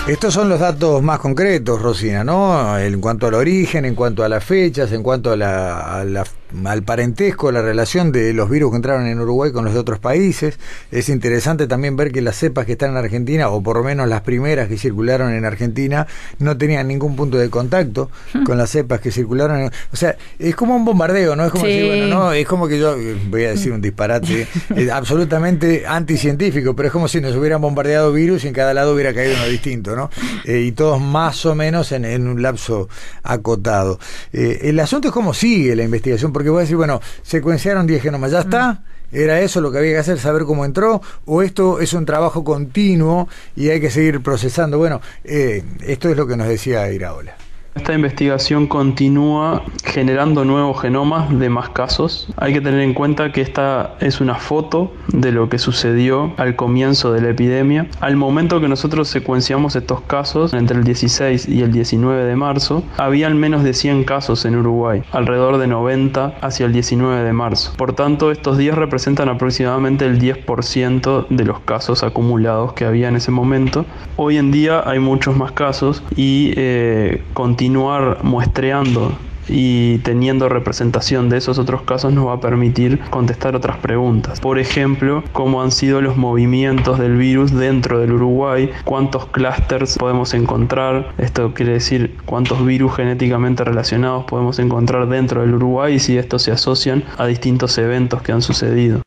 Estos 0.09 0.33
son 0.33 0.49
los 0.49 0.59
datos 0.59 1.03
más 1.03 1.19
concretos, 1.19 1.83
Rosina, 1.83 2.25
¿no? 2.25 2.79
En 2.79 2.99
cuanto 2.99 3.27
al 3.27 3.35
origen, 3.35 3.85
en 3.85 3.95
cuanto 3.95 4.25
a 4.25 4.29
las 4.31 4.43
fechas, 4.43 4.91
en 4.93 5.03
cuanto 5.03 5.33
a 5.33 5.37
la, 5.37 6.01
a 6.01 6.05
la 6.05 6.25
al 6.65 6.83
parentesco, 6.83 7.53
la 7.53 7.63
relación 7.63 8.13
de 8.13 8.33
los 8.33 8.49
virus 8.49 8.71
que 8.71 8.77
entraron 8.77 9.07
en 9.07 9.21
Uruguay 9.21 9.53
con 9.53 9.65
los 9.65 9.75
de 9.75 9.81
otros 9.81 9.99
países. 9.99 10.59
Es 10.91 11.09
interesante 11.09 11.67
también 11.67 11.97
ver 11.97 12.13
que 12.13 12.23
las 12.23 12.37
cepas 12.37 12.67
que 12.67 12.73
están 12.73 12.91
en 12.91 12.97
Argentina, 12.97 13.49
o 13.49 13.63
por 13.63 13.77
lo 13.77 13.85
menos 13.85 14.09
las 14.09 14.23
primeras 14.23 14.69
que 14.69 14.79
circularon 14.79 15.33
en 15.33 15.45
Argentina, 15.45 16.07
no 16.39 16.57
tenían 16.57 16.89
ningún 16.89 17.17
punto 17.17 17.39
de 17.39 17.51
contacto 17.51 18.11
hmm. 18.35 18.45
con 18.45 18.59
las 18.59 18.71
cepas 18.71 19.01
que 19.01 19.11
circularon. 19.11 19.61
En, 19.61 19.71
o 19.93 19.97
sea, 19.97 20.17
es 20.39 20.55
como 20.55 20.77
un 20.77 20.85
bombardeo, 20.85 21.37
¿no? 21.37 21.45
Es 21.45 21.53
como 21.53 21.65
decir, 21.65 21.87
bueno, 21.87 22.07
no, 22.07 22.33
es 22.33 22.47
como 22.47 22.69
que 22.69 22.79
yo, 22.79 22.97
voy 23.29 23.45
a 23.45 23.51
decir 23.51 23.73
un 23.73 23.81
disparate, 23.81 24.47
es 24.77 24.91
absolutamente 24.91 25.87
anticientífico, 25.87 26.75
pero 26.75 26.89
es 26.89 26.93
como 26.93 27.09
si 27.09 27.21
nos 27.21 27.35
hubieran 27.37 27.61
bombardeado 27.61 28.13
virus 28.13 28.45
y 28.45 28.49
en 28.49 28.55
cada 28.55 28.75
lado 28.75 28.95
hubiera 28.95 29.13
caído 29.13 29.37
uno 29.37 29.47
distinto, 29.47 29.95
¿no? 29.95 30.11
Eh, 30.45 30.61
y 30.61 30.73
todos 30.73 31.01
más 31.01 31.45
o 31.47 31.55
menos 31.55 31.93
en, 31.93 32.27
un 32.29 32.43
lapso 32.43 32.89
acotado. 33.23 33.99
Eh, 34.33 34.61
el 34.65 34.81
asunto 34.81 35.09
es 35.09 35.15
cómo 35.15 35.35
sigue 35.35 35.77
la 35.77 35.85
investigación 35.85 36.33
porque 36.39 36.51
voy 36.51 36.59
a 36.59 36.61
decir, 36.61 36.77
bueno, 36.77 37.01
secuenciaron 37.25 37.85
10 37.85 38.01
genomas, 38.01 38.31
ya 38.31 38.39
está. 38.39 38.81
¿Era 39.11 39.41
eso 39.41 39.61
lo 39.61 39.73
que 39.73 39.79
había 39.79 39.95
que 39.95 39.99
hacer, 39.99 40.21
saber 40.21 40.45
cómo 40.45 40.65
entró? 40.65 41.03
¿O 41.25 41.43
esto 41.43 41.81
es 41.81 41.95
un 41.95 42.07
trabajo 42.07 42.45
continuo 42.45 43.29
y 43.57 43.71
hay 43.71 43.81
que 43.81 43.91
seguir 43.91 44.23
procesando? 44.23 44.79
Bueno, 44.79 45.01
eh, 45.25 45.65
esto 45.85 46.09
es 46.09 46.17
lo 46.17 46.29
que 46.29 46.37
nos 46.37 46.47
decía 46.47 46.93
Iraola. 46.93 47.35
Esta 47.75 47.95
investigación 47.95 48.67
continúa 48.67 49.63
generando 49.85 50.45
nuevos 50.45 50.81
genomas 50.81 51.39
de 51.39 51.49
más 51.49 51.69
casos. 51.69 52.29
Hay 52.37 52.53
que 52.53 52.61
tener 52.61 52.81
en 52.81 52.93
cuenta 52.93 53.31
que 53.31 53.41
esta 53.41 53.95
es 54.01 54.21
una 54.21 54.35
foto 54.35 54.93
de 55.09 55.33
lo 55.33 55.49
que 55.49 55.59
sucedió 55.59 56.33
al 56.39 56.57
comienzo 56.57 57.13
de 57.13 57.21
la 57.21 57.31
epidemia. 57.31 57.87
Al 58.01 58.17
momento 58.17 58.61
que 58.61 58.69
nosotros 58.69 59.09
secuenciamos 59.09 59.77
estos 59.77 60.01
casos, 60.03 60.55
entre 60.55 60.79
el 60.79 60.85
16 60.85 61.49
y 61.49 61.63
el 61.63 61.73
19 61.73 62.25
de 62.25 62.37
marzo, 62.37 62.83
había 62.97 63.27
al 63.27 63.35
menos 63.35 63.63
de 63.63 63.75
100 63.75 64.05
casos 64.05 64.45
en 64.45 64.57
Uruguay, 64.57 65.03
alrededor 65.13 65.59
de 65.59 65.69
90 65.69 66.39
hacia 66.41 66.67
el 66.67 66.73
19 66.73 67.23
de 67.23 67.33
marzo. 67.33 67.73
Por 67.77 67.93
tanto, 67.93 68.33
estos 68.33 68.59
días 68.59 68.77
representan 68.77 69.29
aproximadamente 69.29 70.05
el 70.05 70.19
10% 70.19 71.27
de 71.29 71.45
los 71.45 71.61
casos 71.61 72.03
acumulados 72.03 72.73
que 72.73 72.85
había 72.85 73.09
en 73.09 73.17
ese 73.17 73.31
momento. 73.31 73.87
Hoy 74.17 74.37
en 74.37 74.51
día 74.51 74.83
hay 74.85 74.99
muchos 74.99 75.37
más 75.37 75.53
casos 75.53 76.03
y 76.17 76.53
eh, 76.57 77.23
continuar 77.69 78.25
muestreando 78.25 79.15
y 79.47 79.99
teniendo 79.99 80.49
representación 80.49 81.29
de 81.29 81.37
esos 81.37 81.59
otros 81.59 81.83
casos 81.83 82.15
nos 82.15 82.27
va 82.27 82.33
a 82.33 82.41
permitir 82.41 82.99
contestar 83.11 83.55
otras 83.55 83.77
preguntas. 83.77 84.41
Por 84.41 84.59
ejemplo, 84.59 85.23
cómo 85.33 85.63
han 85.63 85.71
sido 85.71 86.01
los 86.01 86.17
movimientos 86.17 86.99
del 86.99 87.19
virus 87.19 87.53
dentro 87.53 87.99
del 87.99 88.13
Uruguay, 88.13 88.71
cuántos 88.85 89.27
clústeres 89.27 89.99
podemos 89.99 90.33
encontrar, 90.33 91.13
esto 91.19 91.53
quiere 91.53 91.73
decir 91.73 92.17
cuántos 92.25 92.65
virus 92.65 92.97
genéticamente 92.97 93.65
relacionados 93.65 94.25
podemos 94.25 94.59
encontrar 94.59 95.07
dentro 95.07 95.43
del 95.43 95.53
Uruguay 95.53 95.97
y 95.97 95.99
si 95.99 96.17
estos 96.17 96.45
se 96.45 96.53
asocian 96.53 97.05
a 97.19 97.27
distintos 97.27 97.77
eventos 97.77 98.23
que 98.23 98.33
han 98.33 98.41
sucedido. 98.41 99.03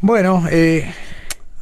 Bueno, 0.00 0.42
eh, 0.50 0.90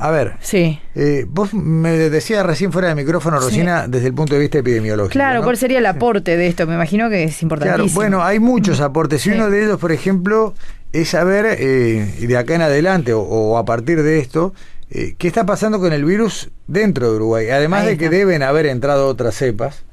a 0.00 0.10
ver. 0.10 0.32
Sí. 0.40 0.80
Eh, 0.94 1.26
vos 1.28 1.52
me 1.52 1.90
decías 1.90 2.44
recién 2.44 2.72
fuera 2.72 2.88
de 2.88 2.94
micrófono, 2.94 3.38
Rosina, 3.38 3.86
desde 3.86 4.06
el 4.06 4.14
punto 4.14 4.32
de 4.32 4.40
vista 4.40 4.58
epidemiológico. 4.58 5.12
Claro, 5.12 5.42
¿cuál 5.42 5.58
sería 5.58 5.78
el 5.78 5.84
aporte 5.84 6.38
de 6.38 6.46
esto? 6.46 6.66
Me 6.66 6.74
imagino 6.74 7.10
que 7.10 7.24
es 7.24 7.42
importantísimo. 7.42 7.84
Claro, 7.84 7.94
bueno, 7.94 8.24
hay 8.24 8.38
muchos 8.38 8.80
aportes. 8.80 9.26
Y 9.26 9.32
uno 9.32 9.50
de 9.50 9.62
ellos, 9.62 9.78
por 9.78 9.92
ejemplo, 9.92 10.54
es 10.94 11.10
saber, 11.10 11.44
eh, 11.58 12.26
de 12.26 12.36
acá 12.38 12.54
en 12.54 12.62
adelante, 12.62 13.12
o, 13.12 13.58
a 13.58 13.66
partir 13.66 14.02
de 14.02 14.20
esto, 14.20 14.54
eh, 14.90 15.16
qué 15.18 15.28
está 15.28 15.44
pasando 15.44 15.78
con 15.78 15.92
el 15.92 16.06
virus 16.06 16.50
dentro 16.66 17.10
de 17.10 17.16
Uruguay. 17.16 17.50
Además 17.50 17.84
de 17.84 17.98
que 17.98 18.08
deben 18.08 18.42
haber 18.42 18.64
entrado 18.64 19.06
otras 19.06 19.34
cepas. 19.34 19.84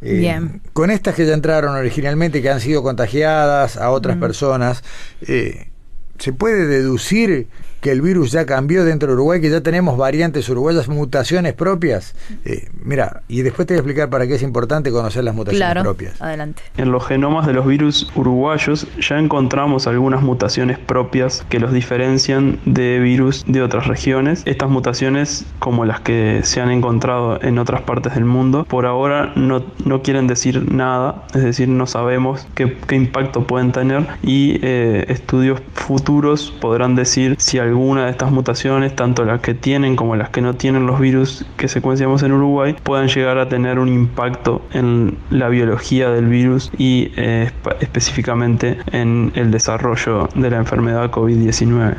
Eh, 0.00 0.14
Bien. 0.14 0.60
Con 0.72 0.90
estas 0.90 1.14
que 1.14 1.24
ya 1.24 1.34
entraron 1.34 1.76
originalmente, 1.76 2.42
que 2.42 2.50
han 2.50 2.60
sido 2.60 2.82
contagiadas 2.82 3.76
a 3.76 3.90
otras 3.90 4.16
personas, 4.16 4.82
¿se 5.20 6.32
puede 6.36 6.66
deducir 6.66 7.46
que 7.82 7.90
el 7.90 8.00
virus 8.00 8.30
ya 8.30 8.46
cambió 8.46 8.84
dentro 8.84 9.08
de 9.08 9.14
Uruguay, 9.14 9.40
que 9.40 9.50
ya 9.50 9.60
tenemos 9.60 9.98
variantes 9.98 10.48
uruguayas, 10.48 10.88
mutaciones 10.88 11.52
propias. 11.52 12.14
Eh, 12.44 12.68
mira, 12.84 13.22
y 13.26 13.42
después 13.42 13.66
te 13.66 13.74
voy 13.74 13.78
a 13.78 13.80
explicar 13.80 14.08
para 14.08 14.28
qué 14.28 14.36
es 14.36 14.42
importante 14.42 14.92
conocer 14.92 15.24
las 15.24 15.34
mutaciones 15.34 15.66
claro, 15.66 15.82
propias. 15.82 16.22
Adelante. 16.22 16.62
En 16.76 16.92
los 16.92 17.04
genomas 17.04 17.44
de 17.44 17.54
los 17.54 17.66
virus 17.66 18.08
uruguayos 18.14 18.86
ya 19.00 19.18
encontramos 19.18 19.88
algunas 19.88 20.22
mutaciones 20.22 20.78
propias 20.78 21.44
que 21.48 21.58
los 21.58 21.72
diferencian 21.72 22.60
de 22.66 23.00
virus 23.00 23.44
de 23.48 23.62
otras 23.62 23.88
regiones. 23.88 24.42
Estas 24.44 24.70
mutaciones, 24.70 25.44
como 25.58 25.84
las 25.84 26.00
que 26.00 26.42
se 26.44 26.60
han 26.60 26.70
encontrado 26.70 27.42
en 27.42 27.58
otras 27.58 27.82
partes 27.82 28.14
del 28.14 28.24
mundo, 28.24 28.64
por 28.64 28.86
ahora 28.86 29.32
no, 29.34 29.64
no 29.84 30.02
quieren 30.02 30.28
decir 30.28 30.72
nada, 30.72 31.24
es 31.34 31.42
decir, 31.42 31.68
no 31.68 31.88
sabemos 31.88 32.46
qué, 32.54 32.78
qué 32.86 32.94
impacto 32.94 33.44
pueden 33.44 33.72
tener 33.72 34.06
y 34.22 34.60
eh, 34.62 35.04
estudios 35.08 35.60
futuros 35.74 36.54
podrán 36.60 36.94
decir 36.94 37.34
si 37.38 37.58
algún 37.58 37.71
alguna 37.72 38.04
de 38.04 38.10
estas 38.10 38.30
mutaciones, 38.30 38.94
tanto 38.94 39.24
las 39.24 39.40
que 39.40 39.54
tienen 39.54 39.96
como 39.96 40.14
las 40.14 40.28
que 40.28 40.40
no 40.40 40.54
tienen 40.54 40.86
los 40.86 41.00
virus 41.00 41.44
que 41.56 41.68
secuenciamos 41.68 42.22
en 42.22 42.32
Uruguay, 42.32 42.76
puedan 42.82 43.08
llegar 43.08 43.38
a 43.38 43.48
tener 43.48 43.78
un 43.78 43.88
impacto 43.88 44.62
en 44.72 45.18
la 45.30 45.48
biología 45.48 46.10
del 46.10 46.26
virus 46.26 46.70
y 46.76 47.12
eh, 47.16 47.50
específicamente 47.80 48.78
en 48.92 49.32
el 49.34 49.50
desarrollo 49.50 50.28
de 50.34 50.50
la 50.50 50.58
enfermedad 50.58 51.10
COVID-19. 51.10 51.96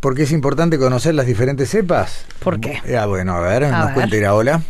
¿Por 0.00 0.14
qué 0.14 0.24
es 0.24 0.32
importante 0.32 0.78
conocer 0.78 1.14
las 1.14 1.26
diferentes 1.26 1.70
cepas? 1.70 2.26
¿Por 2.42 2.60
qué? 2.60 2.82
Ah, 2.96 3.06
bueno, 3.06 3.34
a 3.34 3.40
ver, 3.40 3.62
nos 3.70 3.92
cuenta 3.92 4.16
Iraola. 4.16 4.60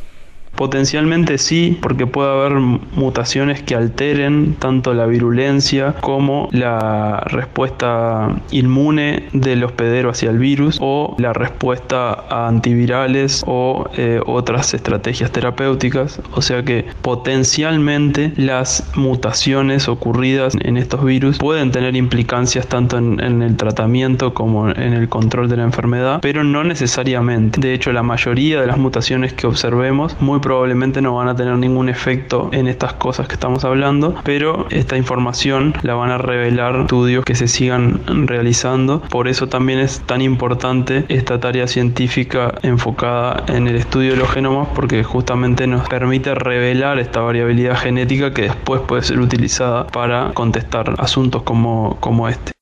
Potencialmente 0.57 1.39
sí, 1.39 1.79
porque 1.81 2.07
puede 2.07 2.31
haber 2.31 2.53
mutaciones 2.53 3.63
que 3.63 3.75
alteren 3.75 4.55
tanto 4.55 4.95
la 4.95 5.07
virulencia 5.07 5.95
como 6.01 6.49
la 6.53 7.21
respuesta 7.27 8.37
inmune 8.51 9.25
del 9.33 9.65
hospedero 9.65 10.11
hacia 10.11 10.31
el 10.31 10.39
virus 10.39 10.79
o 10.81 11.17
la 11.19 11.33
respuesta 11.33 12.13
a 12.29 12.49
antivirales 12.49 13.43
o 13.47 13.89
eh, 13.97 14.21
otras 14.27 14.75
estrategias 14.75 15.33
terapéuticas. 15.33 16.21
O 16.33 16.43
sea 16.43 16.63
que 16.63 16.87
potencialmente 17.01 18.33
las 18.37 18.91
mutaciones 18.95 19.89
ocurridas 19.89 20.55
en 20.61 20.77
estos 20.77 21.05
virus 21.05 21.39
pueden 21.39 21.73
tener 21.73 21.97
implicancias 21.97 22.67
tanto 22.67 22.99
en, 22.99 23.21
en 23.21 23.43
el 23.43 23.57
tratamiento 23.57 24.35
como 24.35 24.69
en 24.69 24.93
el 24.93 25.09
control 25.09 25.49
de 25.49 25.57
la 25.57 25.65
enfermedad, 25.65 26.21
pero 26.21 26.45
no 26.45 26.63
necesariamente. 26.63 27.61
De 27.61 27.75
hecho, 27.75 27.93
la 27.93 28.03
mayoría 28.03 28.61
de 28.61 28.67
las 28.67 28.79
mutaciones 28.79 29.33
que 29.33 29.47
observemos 29.47 30.21
muy 30.21 30.41
probablemente 30.43 31.01
no 31.01 31.15
van 31.15 31.29
a 31.29 31.35
tener 31.35 31.57
ningún 31.57 31.89
efecto 31.89 32.51
en 32.53 32.69
estas 32.69 32.93
cosas 32.93 33.27
que 33.29 33.35
estamos 33.35 33.65
hablando, 33.65 34.15
pero 34.25 34.67
esta 34.69 34.99
información 34.99 35.75
la 35.83 35.95
van 35.95 36.11
a 36.11 36.19
revelar 36.19 36.83
estudios 36.83 37.25
que 37.25 37.35
se 37.35 37.49
sigan 37.49 38.03
realizando. 38.27 39.01
Por 39.09 39.29
eso 39.29 39.49
también 39.49 39.79
es 39.79 40.01
tan 40.01 40.21
importante 40.21 41.07
esta 41.09 41.41
tarea 41.41 41.67
científica 41.67 42.55
enfocada 42.63 43.45
en 43.49 43.69
el 43.69 43.77
estudio 43.77 44.11
de 44.11 44.17
los 44.19 44.31
genomas 44.31 44.69
porque 44.75 45.03
justamente 45.05 45.67
nos 45.67 45.89
permite 45.89 46.35
revelar 46.35 46.99
esta 46.99 47.21
variabilidad 47.21 47.79
genética 47.79 48.35
que 48.35 48.43
después 48.43 48.83
puede 48.83 49.03
ser 49.03 49.21
utilizada 49.21 49.87
para 49.87 50.33
contestar 50.35 50.95
asuntos 50.99 51.43
como, 51.43 51.97
como 52.01 52.29
este. 52.29 52.53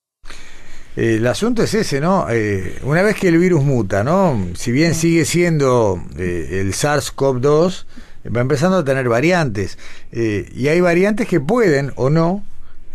El 1.01 1.27
asunto 1.27 1.63
es 1.63 1.73
ese, 1.73 1.99
¿no? 1.99 2.27
Eh, 2.29 2.79
una 2.83 3.01
vez 3.01 3.17
que 3.17 3.29
el 3.29 3.39
virus 3.39 3.65
muta, 3.65 4.05
¿no? 4.05 4.39
Si 4.53 4.71
bien 4.71 4.95
sigue 4.95 5.25
siendo 5.25 5.99
eh, 6.19 6.59
el 6.61 6.75
SARS-CoV-2, 6.75 7.87
va 8.37 8.43
empezando 8.43 8.77
a 8.77 8.85
tener 8.85 9.09
variantes. 9.09 9.79
Eh, 10.13 10.53
y 10.55 10.69
hay 10.69 10.83
variantes 10.83 11.27
que 11.27 11.41
pueden 11.41 11.93
o 11.97 12.11
no 12.11 12.45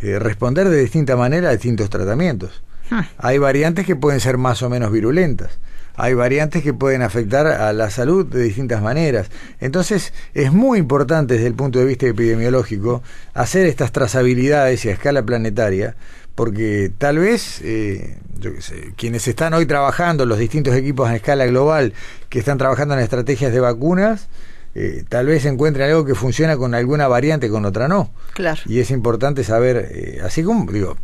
responder 0.04 0.70
de 0.70 0.82
distinta 0.82 1.16
manera 1.16 1.50
a 1.50 1.54
distintos 1.54 1.90
tratamientos. 1.90 2.62
Ah. 2.92 3.08
Hay 3.18 3.40
variantes 3.40 3.88
que 3.88 3.96
pueden 3.96 4.20
ser 4.20 4.38
más 4.38 4.62
o 4.62 4.70
menos 4.70 4.92
virulentas. 4.92 5.58
Hay 5.96 6.14
variantes 6.14 6.62
que 6.62 6.76
pueden 6.76 7.02
afectar 7.02 7.48
a 7.48 7.74
la 7.74 7.90
salud 7.90 8.24
de 8.24 8.44
distintas 8.44 8.84
maneras. 8.84 9.32
Entonces, 9.60 10.14
es 10.36 10.54
muy 10.54 10.78
importante 10.78 11.36
desde 11.36 11.48
el 11.48 11.56
punto 11.56 11.80
de 11.80 11.86
vista 11.86 12.06
epidemiológico 12.06 13.02
hacer 13.34 13.66
estas 13.66 13.92
trazabilidades 13.92 14.86
y 14.86 14.90
a 14.90 14.92
escala 14.92 15.24
planetaria 15.24 15.96
porque 16.36 16.92
tal 16.98 17.18
vez 17.18 17.62
eh, 17.64 18.18
quienes 18.98 19.28
están 19.28 19.54
hoy 19.54 19.66
trabajando, 19.66 20.26
los 20.26 20.38
distintos 20.38 20.76
equipos 20.76 21.10
a 21.10 21.16
escala 21.16 21.46
global 21.46 21.94
que 22.30 22.40
están 22.40 22.58
trabajando 22.58 22.94
en 22.94 23.00
estrategias 23.00 23.54
de 23.54 23.62
vacunas, 23.62 24.28
eh, 24.78 25.06
tal 25.08 25.28
vez 25.28 25.46
encuentren 25.46 25.90
algo 25.90 26.04
que 26.04 26.16
funciona 26.16 26.58
con 26.58 26.76
alguna 26.76 27.08
variante, 27.08 27.50
con 27.50 27.64
otra 27.64 27.88
no. 27.88 28.12
Claro. 28.34 28.60
Y 28.66 28.80
es 28.80 28.92
importante 28.92 29.46
saber, 29.46 29.90
eh, 29.90 30.20
así 30.22 30.44
como, 30.44 30.70
digo, 30.70 30.98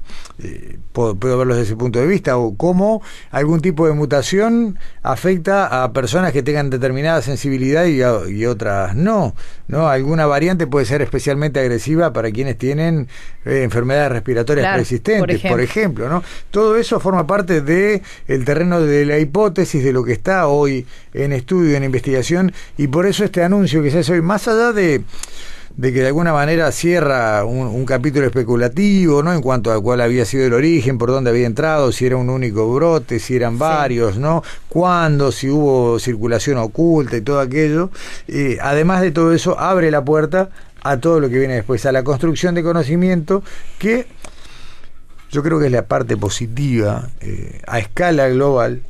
eh, 0.44 0.78
puedo, 0.92 1.16
puedo, 1.16 1.38
verlo 1.38 1.56
desde 1.56 1.68
ese 1.68 1.78
punto 1.78 1.98
de 1.98 2.06
vista, 2.06 2.38
o 2.38 2.54
cómo 2.58 3.02
algún 3.30 3.62
tipo 3.62 3.88
de 3.88 3.94
mutación 3.94 4.78
afecta 5.04 5.84
a 5.84 5.94
personas 5.94 6.34
que 6.34 6.44
tengan 6.44 6.70
determinada 6.70 7.22
sensibilidad 7.22 7.86
y, 7.86 8.02
y 8.36 8.46
otras 8.46 8.94
no. 8.94 9.36
¿no? 9.70 9.88
Alguna 9.88 10.26
variante 10.26 10.68
puede 10.68 10.86
ser 10.86 11.02
especialmente 11.02 11.62
agresiva 11.62 12.12
para 12.12 12.30
quienes 12.30 12.58
tienen 12.58 13.08
enfermedades 13.46 14.12
respiratorias 14.12 14.66
claro, 14.66 14.80
persistentes, 14.80 15.22
por 15.22 15.32
ejemplo. 15.32 15.50
por 15.50 15.62
ejemplo. 15.62 16.10
¿no? 16.10 16.24
Todo 16.52 16.76
eso 16.76 17.00
forma 17.00 17.26
parte 17.26 17.62
de 17.62 18.02
el 18.28 18.44
terreno 18.44 18.82
de 18.82 19.06
la 19.06 19.18
hipótesis 19.18 19.82
de 19.82 19.94
lo 19.94 20.04
que 20.04 20.12
está 20.12 20.48
hoy 20.48 20.86
en 21.14 21.32
estudio, 21.32 21.78
en 21.78 21.86
investigación, 21.86 22.52
y 22.78 22.88
por 22.88 23.06
eso 23.06 23.24
este 23.24 23.44
anuncio 23.44 23.61
que 23.64 23.92
se 23.92 24.00
hace 24.00 24.14
hoy, 24.14 24.22
más 24.22 24.48
allá 24.48 24.72
de 24.74 25.04
de 25.78 25.94
que 25.94 26.02
de 26.02 26.08
alguna 26.08 26.34
manera 26.34 26.72
cierra 26.72 27.46
un, 27.46 27.68
un, 27.68 27.86
capítulo 27.86 28.26
especulativo, 28.26 29.24
¿no? 29.24 29.34
En 29.34 29.42
cuanto 29.42 29.72
a 29.72 29.82
cuál 29.82 30.02
había 30.02 30.26
sido 30.26 30.46
el 30.46 30.54
origen, 30.54 30.98
por 30.98 31.12
dónde 31.12 31.30
había 31.30 31.48
entrado, 31.48 31.92
si 31.92 32.06
era 32.06 32.18
un 32.18 32.30
único 32.30 32.74
brote, 32.74 33.20
si 33.20 33.36
eran 33.36 33.58
varios, 33.58 34.16
sí. 34.16 34.20
¿no? 34.20 34.44
Cuándo, 34.68 35.32
si 35.32 35.50
hubo 35.50 35.98
circulación 36.00 36.58
oculta 36.58 37.18
y 37.18 37.22
todo 37.22 37.40
aquello. 37.40 37.90
Eh, 38.28 38.58
además 38.62 39.02
de 39.02 39.12
todo 39.12 39.34
eso, 39.34 39.58
abre 39.60 39.92
la 39.92 40.04
puerta 40.04 40.50
a 40.84 40.98
todo 40.98 41.20
lo 41.20 41.30
que 41.30 41.40
viene 41.40 41.56
después, 41.56 41.86
a 41.86 41.92
la 41.92 42.04
construcción 42.04 42.56
de 42.56 42.64
conocimiento 42.64 43.44
que 43.80 44.08
yo 45.32 45.44
creo 45.44 45.60
que 45.60 45.68
es 45.68 45.72
la 45.72 45.86
parte 45.86 46.18
positiva 46.18 47.10
eh, 47.22 47.62
a 47.66 47.80
escala 47.80 48.28
global 48.28 48.82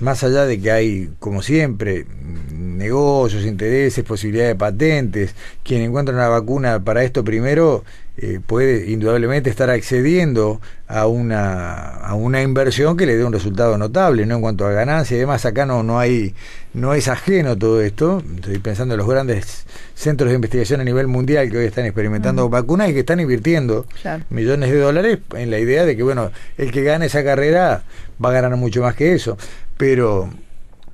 más 0.00 0.22
allá 0.24 0.44
de 0.44 0.60
que 0.60 0.70
hay, 0.70 1.10
como 1.18 1.42
siempre, 1.42 2.06
negocios, 2.76 3.44
intereses, 3.44 4.04
posibilidades 4.04 4.52
de 4.52 4.58
patentes, 4.58 5.34
quien 5.62 5.82
encuentra 5.82 6.14
una 6.14 6.28
vacuna 6.28 6.80
para 6.84 7.02
esto 7.02 7.24
primero 7.24 7.84
eh, 8.18 8.40
puede 8.44 8.90
indudablemente 8.90 9.50
estar 9.50 9.68
accediendo 9.68 10.58
a 10.88 11.06
una, 11.06 11.96
a 11.96 12.14
una 12.14 12.40
inversión 12.40 12.96
que 12.96 13.04
le 13.04 13.14
dé 13.14 13.22
un 13.24 13.32
resultado 13.32 13.76
notable, 13.76 14.24
¿no? 14.24 14.36
En 14.36 14.40
cuanto 14.40 14.64
a 14.64 14.72
ganancia 14.72 15.18
y 15.18 15.20
demás, 15.20 15.44
acá 15.44 15.66
no, 15.66 15.82
no 15.82 15.98
hay, 15.98 16.34
no 16.72 16.94
es 16.94 17.08
ajeno 17.08 17.58
todo 17.58 17.82
esto. 17.82 18.22
Estoy 18.36 18.58
pensando 18.58 18.94
en 18.94 18.98
los 18.98 19.06
grandes 19.06 19.66
centros 19.94 20.30
de 20.30 20.36
investigación 20.36 20.80
a 20.80 20.84
nivel 20.84 21.08
mundial 21.08 21.50
que 21.50 21.58
hoy 21.58 21.66
están 21.66 21.84
experimentando 21.84 22.46
uh 22.46 22.48
-huh. 22.48 22.52
vacunas 22.52 22.88
y 22.88 22.94
que 22.94 23.00
están 23.00 23.20
invirtiendo 23.20 23.84
claro. 24.00 24.24
millones 24.30 24.70
de 24.70 24.78
dólares 24.78 25.18
en 25.34 25.50
la 25.50 25.58
idea 25.58 25.84
de 25.84 25.94
que, 25.94 26.02
bueno, 26.02 26.30
el 26.56 26.72
que 26.72 26.84
gane 26.84 27.06
esa 27.06 27.22
carrera 27.22 27.82
va 28.24 28.30
a 28.30 28.32
ganar 28.32 28.56
mucho 28.56 28.80
más 28.80 28.94
que 28.94 29.12
eso. 29.12 29.36
Pero 29.76 30.30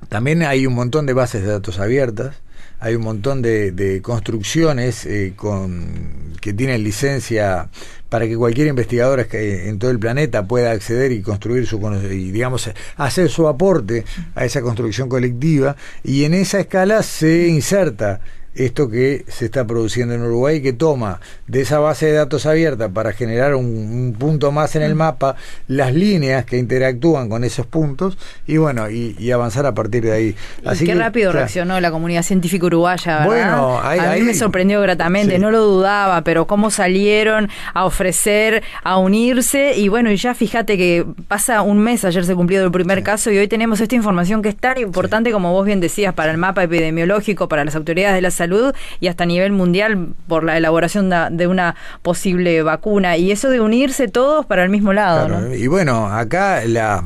también 0.09 0.43
hay 0.43 0.65
un 0.65 0.73
montón 0.73 1.05
de 1.05 1.13
bases 1.13 1.43
de 1.43 1.49
datos 1.49 1.79
abiertas, 1.79 2.35
hay 2.79 2.95
un 2.95 3.03
montón 3.03 3.41
de, 3.41 3.71
de 3.71 4.01
construcciones 4.01 5.05
eh, 5.05 5.33
con, 5.35 6.33
que 6.41 6.51
tienen 6.51 6.83
licencia 6.83 7.69
para 8.09 8.27
que 8.27 8.35
cualquier 8.35 8.67
investigador 8.67 9.25
en 9.31 9.79
todo 9.79 9.89
el 9.89 9.99
planeta 9.99 10.45
pueda 10.45 10.71
acceder 10.71 11.13
y 11.13 11.21
construir 11.21 11.65
su 11.65 11.79
y 12.11 12.31
digamos 12.31 12.69
hacer 12.97 13.29
su 13.29 13.47
aporte 13.47 14.03
a 14.35 14.43
esa 14.43 14.61
construcción 14.61 15.07
colectiva 15.07 15.77
y 16.03 16.25
en 16.25 16.33
esa 16.33 16.59
escala 16.59 17.01
se 17.01 17.47
inserta 17.47 18.19
esto 18.55 18.89
que 18.89 19.25
se 19.27 19.45
está 19.45 19.65
produciendo 19.65 20.13
en 20.13 20.21
Uruguay, 20.21 20.61
que 20.61 20.73
toma 20.73 21.19
de 21.47 21.61
esa 21.61 21.79
base 21.79 22.07
de 22.07 22.13
datos 22.13 22.45
abierta 22.45 22.89
para 22.89 23.11
generar 23.13 23.55
un, 23.55 23.65
un 23.65 24.15
punto 24.17 24.51
más 24.51 24.75
en 24.75 24.83
el 24.83 24.95
mapa, 24.95 25.35
las 25.67 25.93
líneas 25.93 26.45
que 26.45 26.57
interactúan 26.57 27.29
con 27.29 27.43
esos 27.43 27.65
puntos 27.65 28.17
y 28.45 28.57
bueno, 28.57 28.89
y, 28.89 29.15
y 29.17 29.31
avanzar 29.31 29.65
a 29.65 29.73
partir 29.73 30.03
de 30.03 30.11
ahí. 30.11 30.35
Así 30.65 30.83
y 30.83 30.87
qué 30.87 30.93
que, 30.93 30.99
rápido 30.99 31.31
claro. 31.31 31.39
reaccionó 31.39 31.79
la 31.79 31.91
comunidad 31.91 32.23
científica 32.23 32.65
uruguaya, 32.67 33.19
¿verdad? 33.19 33.25
Bueno, 33.25 33.79
ahí, 33.81 33.99
a 33.99 34.03
mí 34.03 34.09
ahí, 34.09 34.21
me 34.21 34.33
sorprendió 34.33 34.81
gratamente, 34.81 35.35
sí. 35.35 35.41
no 35.41 35.49
lo 35.49 35.63
dudaba, 35.63 36.23
pero 36.23 36.45
cómo 36.45 36.69
salieron 36.69 37.49
a 37.73 37.85
ofrecer, 37.85 38.61
a 38.83 38.97
unirse 38.97 39.73
y 39.77 39.87
bueno, 39.87 40.11
y 40.11 40.17
ya 40.17 40.35
fíjate 40.35 40.77
que 40.77 41.05
pasa 41.27 41.61
un 41.63 41.79
mes, 41.79 42.05
ayer 42.05 42.23
se 42.23 42.35
cumplió 42.35 42.63
el 42.63 42.71
primer 42.71 42.99
sí. 42.99 43.03
caso 43.03 43.31
y 43.31 43.37
hoy 43.39 43.47
tenemos 43.47 43.81
esta 43.81 43.95
información 43.95 44.41
que 44.41 44.49
es 44.49 44.57
tan 44.57 44.77
importante 44.77 45.31
sí. 45.31 45.33
como 45.33 45.51
vos 45.51 45.65
bien 45.65 45.79
decías 45.79 46.13
para 46.13 46.31
el 46.31 46.37
mapa 46.37 46.63
epidemiológico, 46.63 47.47
para 47.47 47.65
las 47.65 47.75
autoridades 47.75 48.15
de 48.15 48.21
la 48.21 48.31
salud 48.31 48.42
salud 48.43 48.73
y 48.99 49.07
hasta 49.07 49.23
a 49.23 49.27
nivel 49.27 49.51
mundial 49.51 50.13
por 50.27 50.43
la 50.43 50.57
elaboración 50.57 51.09
de 51.09 51.47
una 51.47 51.75
posible 52.01 52.61
vacuna. 52.61 53.17
Y 53.17 53.31
eso 53.31 53.49
de 53.49 53.59
unirse 53.59 54.07
todos 54.07 54.45
para 54.45 54.63
el 54.63 54.69
mismo 54.69 54.93
lado. 54.93 55.53
Y 55.53 55.67
bueno, 55.67 56.07
acá 56.07 56.61
la 56.65 57.03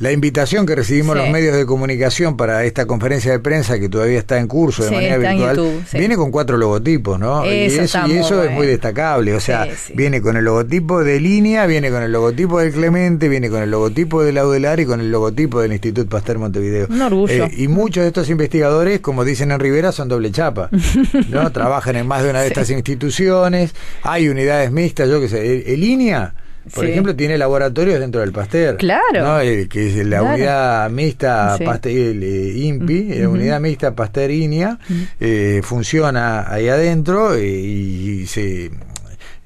la 0.00 0.12
invitación 0.12 0.64
que 0.64 0.74
recibimos 0.74 1.14
sí. 1.14 1.22
los 1.22 1.30
medios 1.30 1.54
de 1.54 1.66
comunicación 1.66 2.34
para 2.38 2.64
esta 2.64 2.86
conferencia 2.86 3.32
de 3.32 3.38
prensa 3.38 3.78
que 3.78 3.90
todavía 3.90 4.18
está 4.18 4.38
en 4.38 4.48
curso 4.48 4.82
de 4.82 4.88
sí, 4.88 4.94
manera 4.94 5.18
virtual 5.18 5.56
YouTube, 5.56 5.84
sí. 5.86 5.98
viene 5.98 6.16
con 6.16 6.30
cuatro 6.30 6.56
logotipos, 6.56 7.20
¿no? 7.20 7.44
Eso 7.44 7.82
y 7.82 7.84
eso, 7.84 8.06
y 8.06 8.12
eso 8.12 8.42
es 8.42 8.50
muy 8.50 8.66
destacable. 8.66 9.34
O 9.34 9.40
sea, 9.40 9.68
viene 9.94 10.22
con 10.22 10.38
el 10.38 10.44
logotipo 10.44 11.04
de 11.04 11.20
línea, 11.20 11.66
viene 11.66 11.90
con 11.90 12.02
el 12.02 12.10
logotipo 12.12 12.60
del 12.60 12.72
Clemente, 12.72 13.28
viene 13.28 13.50
con 13.50 13.62
el 13.62 13.70
logotipo 13.70 14.22
del 14.22 14.38
Audelar 14.38 14.80
y 14.80 14.86
con 14.86 15.00
el 15.00 15.10
logotipo 15.10 15.60
del 15.60 15.72
Instituto 15.72 16.08
Pasteur 16.08 16.38
Montevideo. 16.38 16.86
Un 16.88 17.02
orgullo. 17.02 17.44
Eh, 17.44 17.50
y 17.58 17.68
muchos 17.68 18.02
de 18.02 18.08
estos 18.08 18.30
investigadores, 18.30 19.00
como 19.00 19.26
dicen 19.26 19.52
en 19.52 19.60
Rivera, 19.60 19.92
son 19.92 20.08
doble 20.08 20.32
chapa. 20.32 20.70
¿no? 21.28 21.52
Trabajan 21.52 21.96
en 21.96 22.06
más 22.06 22.22
de 22.22 22.30
una 22.30 22.40
de 22.40 22.48
estas 22.48 22.70
instituciones, 22.70 23.74
hay 24.02 24.30
unidades 24.30 24.70
mixtas, 24.70 25.10
yo 25.10 25.20
qué 25.20 25.28
sé, 25.28 25.56
el, 25.56 25.64
el 25.66 25.80
línea 25.80 26.32
por 26.74 26.84
sí. 26.84 26.90
ejemplo, 26.90 27.16
tiene 27.16 27.38
laboratorios 27.38 28.00
dentro 28.00 28.20
del 28.20 28.32
Pasteur. 28.32 28.76
Claro. 28.76 29.22
¿no? 29.22 29.40
Eh, 29.40 29.66
que 29.68 29.88
es 29.88 30.06
la 30.06 30.18
claro. 30.20 30.34
unidad 30.34 30.90
mixta 30.90 31.56
sí. 31.56 31.64
Pasteur 31.64 32.16
eh, 32.22 32.52
INPI, 32.56 33.14
la 33.20 33.28
unidad 33.28 33.60
mixta 33.60 33.94
Pasteur 33.94 34.30
INIA, 34.30 34.78
eh, 35.18 35.60
funciona 35.64 36.52
ahí 36.52 36.68
adentro 36.68 37.34
eh, 37.34 37.46
y, 37.48 38.20
y 38.22 38.26
se 38.26 38.70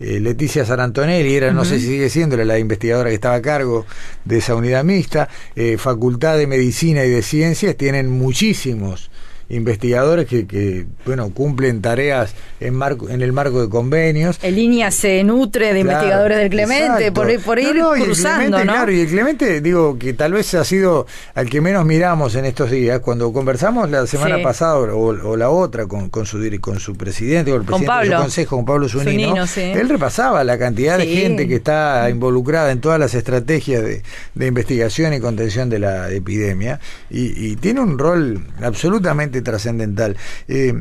eh, 0.00 0.18
Leticia 0.20 0.64
Sarantonelli, 0.64 1.34
era, 1.36 1.48
uh 1.48 1.50
-huh. 1.50 1.54
no 1.54 1.64
sé 1.64 1.78
si 1.78 1.86
sigue 1.86 2.10
siendo 2.10 2.36
la 2.36 2.58
investigadora 2.58 3.08
que 3.10 3.14
estaba 3.14 3.36
a 3.36 3.42
cargo 3.42 3.86
de 4.24 4.38
esa 4.38 4.54
unidad 4.56 4.82
mixta, 4.84 5.28
eh, 5.54 5.76
Facultad 5.78 6.36
de 6.36 6.46
Medicina 6.46 7.04
y 7.04 7.10
de 7.10 7.22
Ciencias, 7.22 7.76
tienen 7.76 8.10
muchísimos 8.10 9.10
investigadores 9.48 10.26
que, 10.26 10.46
que, 10.46 10.86
bueno 11.04 11.30
cumplen 11.30 11.82
tareas 11.82 12.34
en 12.60 12.74
marco 12.74 13.08
en 13.08 13.20
el 13.20 13.32
marco 13.32 13.60
de 13.60 13.68
convenios 13.68 14.38
en 14.42 14.54
línea 14.54 14.90
se 14.90 15.22
nutre 15.22 15.74
de 15.74 15.82
claro, 15.82 15.98
investigadores 15.98 16.38
del 16.38 16.50
Clemente 16.50 17.12
por, 17.12 17.40
por, 17.42 17.58
ir 17.58 17.76
no, 17.76 17.94
no, 17.94 18.04
cruzando 18.04 18.56
Clemente, 18.56 18.64
¿no? 18.64 18.72
claro 18.72 18.92
y 18.92 19.00
el 19.00 19.08
Clemente 19.08 19.60
digo 19.60 19.98
que 19.98 20.14
tal 20.14 20.32
vez 20.32 20.54
ha 20.54 20.64
sido 20.64 21.06
al 21.34 21.50
que 21.50 21.60
menos 21.60 21.84
miramos 21.84 22.34
en 22.36 22.46
estos 22.46 22.70
días 22.70 23.00
cuando 23.00 23.32
conversamos 23.32 23.90
la 23.90 24.06
semana 24.06 24.38
sí. 24.38 24.42
pasada 24.42 24.76
o, 24.76 25.08
o, 25.08 25.36
la 25.36 25.50
otra 25.50 25.86
con, 25.86 26.08
con 26.08 26.24
su 26.24 26.44
con 26.60 26.80
su 26.80 26.94
presidente 26.96 27.52
o 27.52 27.56
el 27.56 27.62
presidente 27.64 27.92
con 27.92 28.08
del 28.08 28.18
consejo 28.18 28.56
con 28.56 28.64
Pablo 28.64 28.88
Zunino, 28.88 29.28
Zunino 29.28 29.46
sí. 29.46 29.60
él 29.60 29.88
repasaba 29.88 30.42
la 30.44 30.58
cantidad 30.58 30.98
de 30.98 31.06
gente 31.06 31.46
que 31.48 31.56
está 31.56 32.08
involucrada 32.08 32.70
en 32.70 32.80
todas 32.80 32.98
las 32.98 33.14
estrategias 33.14 33.82
de, 33.82 34.02
de 34.34 34.46
investigación 34.46 35.12
y 35.12 35.20
contención 35.20 35.68
de 35.68 35.78
la 35.78 36.10
epidemia 36.10 36.80
y, 37.10 37.46
y 37.46 37.56
tiene 37.56 37.80
un 37.80 37.98
rol 37.98 38.46
absolutamente 38.62 39.33
trascendental. 39.42 40.16
Eh, 40.48 40.74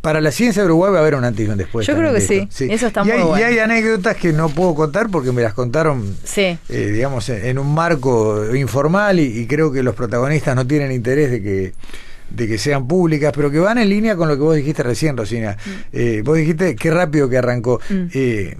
para 0.00 0.20
la 0.20 0.30
ciencia 0.30 0.62
de 0.62 0.66
Uruguay 0.66 0.92
va 0.92 0.98
a 0.98 1.00
haber 1.00 1.16
un 1.16 1.24
antes 1.24 1.46
y 1.46 1.50
un 1.50 1.58
después. 1.58 1.86
Yo 1.86 1.96
creo 1.96 2.14
que 2.14 2.20
sí. 2.20 2.46
sí. 2.50 2.68
eso 2.70 2.86
está 2.86 3.00
y 3.00 3.04
muy 3.04 3.12
hay, 3.12 3.22
bueno. 3.22 3.38
Y 3.38 3.42
hay 3.42 3.58
anécdotas 3.58 4.16
que 4.16 4.32
no 4.32 4.48
puedo 4.48 4.74
contar 4.74 5.10
porque 5.10 5.32
me 5.32 5.42
las 5.42 5.54
contaron, 5.54 6.16
sí. 6.24 6.56
eh, 6.68 6.90
digamos, 6.92 7.28
en 7.28 7.58
un 7.58 7.74
marco 7.74 8.54
informal 8.54 9.18
y, 9.18 9.40
y, 9.40 9.46
creo 9.46 9.72
que 9.72 9.82
los 9.82 9.94
protagonistas 9.94 10.54
no 10.54 10.66
tienen 10.66 10.92
interés 10.92 11.30
de 11.30 11.42
que 11.42 11.72
de 12.30 12.46
que 12.46 12.58
sean 12.58 12.86
públicas, 12.86 13.32
pero 13.34 13.50
que 13.50 13.58
van 13.58 13.78
en 13.78 13.88
línea 13.88 14.16
con 14.16 14.28
lo 14.28 14.36
que 14.36 14.42
vos 14.42 14.56
dijiste 14.56 14.82
recién, 14.82 15.16
Rosina. 15.16 15.56
Mm. 15.64 15.70
Eh, 15.92 16.22
vos 16.24 16.36
dijiste 16.36 16.76
qué 16.76 16.90
rápido 16.90 17.28
que 17.28 17.38
arrancó. 17.38 17.80
Mm. 17.88 18.06
Eh, 18.12 18.56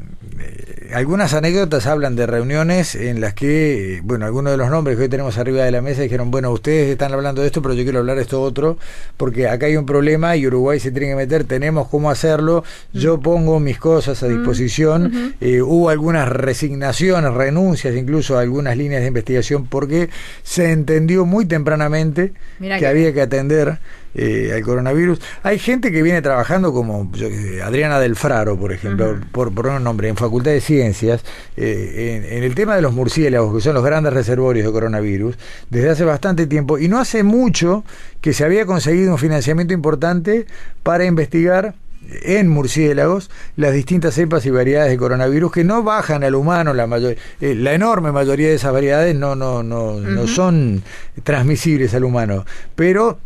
algunas 0.93 1.35
anécdotas 1.35 1.87
hablan 1.87 2.17
de 2.17 2.27
reuniones 2.27 2.95
en 2.95 3.21
las 3.21 3.35
que, 3.35 4.01
bueno, 4.05 4.27
algunos 4.27 4.53
de 4.53 4.57
los 4.57 4.71
nombres 4.71 4.97
que 4.97 5.05
hoy 5.05 5.09
tenemos 5.09 5.37
arriba 5.39 5.65
de 5.65 5.71
la 5.71 5.83
mesa 5.83 6.03
dijeron, 6.03 6.31
bueno, 6.31 6.51
ustedes 6.51 6.91
están 6.91 7.13
hablando 7.13 7.43
de 7.43 7.49
esto, 7.49 7.61
pero 7.63 7.75
yo 7.75 7.83
quiero 7.83 7.99
hablar 7.99 8.17
de 8.17 8.23
esto 8.23 8.41
otro, 8.41 8.79
porque 9.17 9.49
acá 9.49 9.67
hay 9.67 9.77
un 9.77 9.87
problema 9.87 10.37
y 10.37 10.47
Uruguay 10.47 10.81
se 10.81 10.91
tiene 10.91 11.09
que 11.09 11.17
meter, 11.17 11.45
tenemos 11.45 11.89
cómo 11.89 12.11
hacerlo, 12.11 12.65
mm. 12.93 12.99
yo 12.99 13.21
pongo 13.21 13.61
mis 13.61 13.79
cosas 13.79 14.23
a 14.23 14.29
disposición, 14.29 15.13
-hmm. 15.13 15.35
eh, 15.41 15.63
hubo 15.63 15.91
algunas 15.91 16.29
resignaciones, 16.29 17.33
renuncias 17.35 17.95
incluso 17.95 18.39
a 18.39 18.41
algunas 18.41 18.77
líneas 18.77 19.03
de 19.03 19.09
investigación, 19.09 19.67
porque 19.67 20.09
se 20.43 20.73
entendió 20.73 21.27
muy 21.27 21.45
tempranamente 21.45 22.33
que 22.61 22.87
había 22.87 23.13
que 23.13 23.21
atender 23.21 23.79
eh, 24.15 24.53
al 24.55 24.63
coronavirus. 24.63 25.21
Hay 25.43 25.59
gente 25.59 25.93
que 25.93 26.03
viene 26.03 26.23
trabajando 26.23 26.73
como 26.73 27.11
yo, 27.13 27.29
Adriana 27.65 28.01
del 28.01 28.17
Fraro, 28.17 28.59
por 28.59 28.73
ejemplo, 28.73 29.11
uh 29.11 29.15
-huh. 29.15 29.31
por, 29.31 29.55
por 29.55 29.67
un 29.67 29.85
nombre, 29.85 30.09
en 30.09 30.17
Facultad 30.17 30.51
de 30.51 30.61
Ciencias, 30.61 31.23
eh, 31.57 32.23
en, 32.27 32.39
en, 32.39 32.45
el 32.45 32.55
tema 32.55 32.77
de 32.77 32.83
los 32.83 32.93
murciélagos, 32.93 33.55
que 33.55 33.61
son 33.61 33.75
los 33.75 33.85
grandes 33.85 34.13
reservorios 34.13 34.67
de 34.67 34.73
coronavirus, 34.73 35.37
desde 35.71 35.91
hace 35.91 36.05
bastante 36.05 36.47
tiempo, 36.47 36.79
y 36.79 36.89
no 36.89 36.99
hace 36.99 37.23
mucho 37.23 37.85
que 38.21 38.33
se 38.33 38.45
había 38.45 38.67
conseguido 38.67 39.13
un 39.13 39.19
financiamiento 39.19 39.75
importante 39.75 40.47
para 40.83 41.05
investigar 41.05 41.75
en 42.11 42.49
murciélagos 42.49 43.31
las 43.57 43.73
distintas 43.73 44.15
cepas 44.15 44.47
y 44.47 44.51
variedades 44.51 44.91
de 44.91 44.97
coronavirus 44.97 45.53
que 45.53 45.65
no 45.65 45.83
bajan 45.83 46.25
al 46.25 46.35
humano 46.35 46.73
la 46.73 46.87
mayor, 46.87 47.17
eh, 47.41 47.55
la 47.55 47.75
enorme 47.75 48.13
mayoría 48.13 48.49
de 48.49 48.55
esas 48.55 48.73
variedades 48.73 49.15
no 49.15 49.35
no 49.35 49.63
no, 49.63 49.93
uh 49.93 50.01
-huh. 50.01 50.09
no 50.09 50.27
son 50.27 50.83
transmisibles 51.23 51.93
al 51.95 52.05
humano 52.05 52.45
pero 52.75 53.19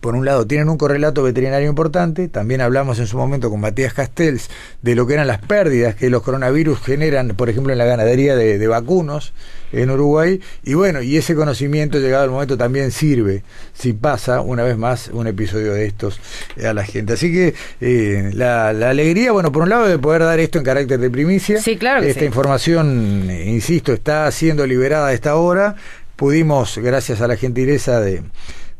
por 0.00 0.14
un 0.14 0.24
lado, 0.24 0.46
tienen 0.46 0.68
un 0.68 0.76
correlato 0.76 1.22
veterinario 1.22 1.68
importante. 1.68 2.28
También 2.28 2.60
hablamos 2.60 2.98
en 2.98 3.06
su 3.06 3.16
momento 3.16 3.50
con 3.50 3.60
Matías 3.60 3.94
Castells 3.94 4.48
de 4.82 4.94
lo 4.94 5.06
que 5.06 5.14
eran 5.14 5.26
las 5.26 5.38
pérdidas 5.38 5.94
que 5.94 6.10
los 6.10 6.22
coronavirus 6.22 6.80
generan, 6.80 7.28
por 7.28 7.48
ejemplo, 7.48 7.72
en 7.72 7.78
la 7.78 7.84
ganadería 7.84 8.36
de, 8.36 8.66
vacunos 8.66 9.32
en 9.72 9.90
Uruguay. 9.90 10.40
Y 10.62 10.74
bueno, 10.74 11.02
y 11.02 11.16
ese 11.16 11.34
conocimiento, 11.34 11.98
llegado 11.98 12.24
el 12.24 12.30
momento, 12.30 12.56
también 12.56 12.90
sirve, 12.90 13.42
si 13.72 13.92
pasa 13.92 14.40
una 14.40 14.62
vez 14.62 14.76
más 14.76 15.08
un 15.08 15.26
episodio 15.26 15.72
de 15.72 15.86
estos 15.86 16.20
a 16.64 16.72
la 16.72 16.84
gente. 16.84 17.14
Así 17.14 17.32
que 17.32 17.54
eh, 17.80 18.30
la, 18.34 18.68
alegría, 18.68 19.32
bueno, 19.32 19.52
por 19.52 19.62
un 19.62 19.68
lado, 19.68 19.86
de 19.86 19.98
poder 19.98 20.22
dar 20.22 20.40
esto 20.40 20.58
en 20.58 20.64
carácter 20.64 20.98
de 20.98 21.10
primicia. 21.10 21.60
Sí, 21.60 21.76
claro. 21.76 22.02
Esta 22.02 22.24
información, 22.24 23.30
insisto, 23.30 23.92
está 23.92 24.30
siendo 24.30 24.66
liberada 24.66 25.08
a 25.08 25.12
esta 25.12 25.36
hora. 25.36 25.76
Pudimos, 26.16 26.78
gracias 26.78 27.20
a 27.20 27.26
la 27.26 27.36
gentileza 27.36 28.00
de 28.00 28.22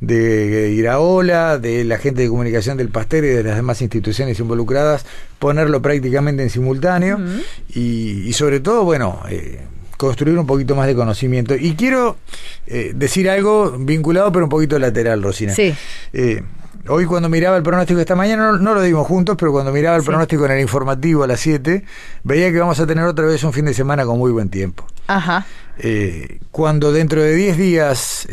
de 0.07 0.71
Iraola, 0.73 1.59
de 1.59 1.85
la 1.85 1.99
gente 1.99 2.23
de 2.23 2.29
comunicación 2.29 2.77
del 2.77 2.89
Pastel 2.89 3.25
y 3.25 3.29
de 3.29 3.43
las 3.43 3.57
demás 3.57 3.81
instituciones 3.83 4.39
involucradas, 4.39 5.05
ponerlo 5.39 5.81
prácticamente 5.83 6.43
en 6.43 6.51
simultáneo 6.51 7.19
y, 7.75 8.33
sobre 8.33 8.61
todo, 8.61 8.85
bueno, 8.85 9.21
eh, 9.29 9.61
construir 9.97 10.39
un 10.39 10.47
poquito 10.47 10.75
más 10.75 10.87
de 10.87 10.95
conocimiento. 10.95 11.55
Y 11.55 11.75
quiero 11.75 12.17
eh, 12.67 12.93
decir 12.95 13.29
algo 13.31 13.73
vinculado 13.79 14.33
pero 14.33 14.45
un 14.45 14.51
poquito 14.51 14.79
lateral, 14.79 15.23
Rosina. 15.23 15.55
Sí. 15.55 15.75
Eh, 16.13 16.43
hoy 16.89 17.07
cuando 17.07 17.29
miraba 17.29 17.57
el 17.57 17.63
pronóstico 17.63 18.01
esta 18.01 18.15
mañana, 18.15 18.53
no, 18.53 18.75
lo 18.75 18.83
dimos 18.83 19.07
juntos, 19.07 19.37
pero 19.39 19.53
cuando 19.53 19.73
miraba 19.73 19.97
el 19.97 20.03
pronóstico 20.03 20.45
en 20.47 20.53
el 20.53 20.61
informativo 20.61 21.25
a 21.25 21.27
las 21.27 21.41
7, 21.41 21.85
veía 22.25 22.53
que 22.53 22.59
vamos 22.59 22.79
a 22.81 22.87
tener 22.87 23.05
otra 23.05 23.25
vez 23.25 23.43
un 23.45 23.53
fin 23.53 23.65
de 23.65 23.75
semana 23.75 24.05
con 24.05 24.19
muy 24.19 24.33
buen 24.33 24.49
tiempo. 24.51 24.87
Ajá. 25.07 25.45
cuando 26.51 26.91
dentro 26.91 27.21
de 27.21 27.35
10 27.35 27.59
días 27.59 28.27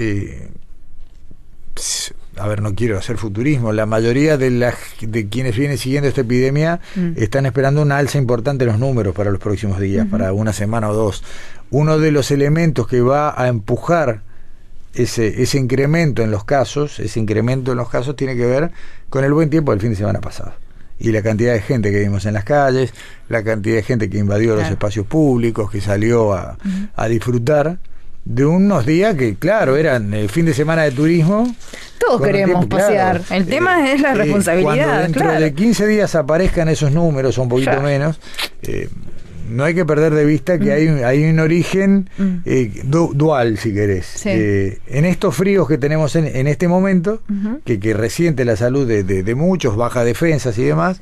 a 2.38 2.48
ver, 2.48 2.62
no 2.62 2.74
quiero 2.74 2.98
hacer 2.98 3.18
futurismo, 3.18 3.74
la 3.74 3.86
mayoría 3.86 4.38
de, 4.38 4.52
las 4.52 4.76
de 5.02 5.28
quienes 5.28 5.56
vienen 5.56 5.78
siguiendo 5.78 6.08
esta 6.08 6.22
epidemia 6.22 6.80
mm. 6.96 7.14
están 7.18 7.46
esperando 7.46 7.82
una 7.82 7.98
alza 7.98 8.18
importante 8.18 8.64
en 8.64 8.72
los 8.72 8.80
números 8.80 9.14
para 9.14 9.32
los 9.32 9.40
próximos 9.40 9.80
días, 9.80 10.08
para 10.08 10.32
una 10.34 10.54
semana 10.54 10.90
o 10.90 10.94
dos. 10.94 11.24
Uno 11.70 12.00
de 12.00 12.12
los 12.12 12.32
elementos 12.32 12.88
que 12.88 13.02
va 13.02 13.40
a 13.40 13.48
empujar 13.48 14.22
ese, 14.94 15.42
ese 15.42 15.58
incremento 15.58 16.22
en 16.22 16.32
los 16.32 16.44
casos, 16.44 17.00
ese 17.00 17.20
incremento 17.20 17.72
en 17.72 17.78
los 17.78 17.90
casos 17.90 18.16
tiene 18.16 18.36
que 18.36 18.46
ver 18.46 18.72
con 19.10 19.24
el 19.24 19.34
buen 19.34 19.50
tiempo 19.50 19.72
del 19.72 19.82
fin 19.82 19.92
de 19.92 19.98
semana 19.98 20.22
pasado. 20.22 20.54
Y 21.00 21.12
la 21.12 21.22
cantidad 21.24 21.54
de 21.54 21.62
gente 21.62 21.92
que 21.92 22.00
vimos 22.00 22.26
en 22.26 22.34
las 22.34 22.44
calles, 22.44 22.94
la 23.28 23.44
cantidad 23.44 23.76
de 23.76 23.84
gente 23.84 24.10
que 24.10 24.20
invadió 24.20 24.56
los 24.56 24.70
espacios 24.70 25.06
públicos, 25.06 25.72
que 25.72 25.82
salió 25.82 26.34
a, 26.34 26.58
a 26.96 27.08
disfrutar 27.08 27.80
de 28.26 28.46
unos 28.46 28.86
días 28.86 29.16
que, 29.16 29.36
claro, 29.36 29.78
eran 29.78 30.14
el 30.14 30.30
fin 30.30 30.46
de 30.46 30.54
semana 30.54 30.84
de 30.84 30.92
turismo. 30.92 31.54
Todos 32.00 32.22
queremos 32.22 32.66
pasear. 32.66 33.22
el 33.30 33.46
tema 33.46 33.88
eh, 33.88 33.94
es 33.94 34.02
la 34.02 34.12
eh, 34.12 34.16
responsabilidad. 34.16 34.74
cuando 34.74 35.02
dentro 35.02 35.32
de 35.32 35.54
15 35.54 35.88
días 35.88 36.16
aparezcan 36.16 36.70
esos 36.70 36.92
números, 36.92 37.38
o 37.38 37.44
un 37.44 37.50
poquito 37.50 37.82
menos, 37.82 38.20
eh, 38.64 38.90
no 39.50 39.66
hay 39.66 39.74
que 39.74 39.86
perder 39.86 40.14
de 40.14 40.26
vista 40.26 40.58
que 40.58 40.66
mm. 40.66 40.96
hay, 40.98 41.04
hay 41.04 41.30
un 41.30 41.40
origen 41.40 42.10
mm. 42.18 42.90
dual, 43.14 43.58
si 43.58 43.74
querés. 43.74 44.26
en 44.26 45.06
estos 45.06 45.36
fríos 45.36 45.68
que 45.68 45.78
tenemos 45.78 46.16
en, 46.16 46.48
este 46.48 46.68
momento, 46.68 47.22
que, 47.66 47.80
que, 47.80 47.94
resiente 47.94 48.46
la 48.46 48.56
salud 48.56 48.88
de, 48.88 49.04
de, 49.04 49.36
muchos, 49.36 49.76
baja 49.76 50.04
defensas 50.04 50.58
y 50.58 50.64
demás, 50.64 51.02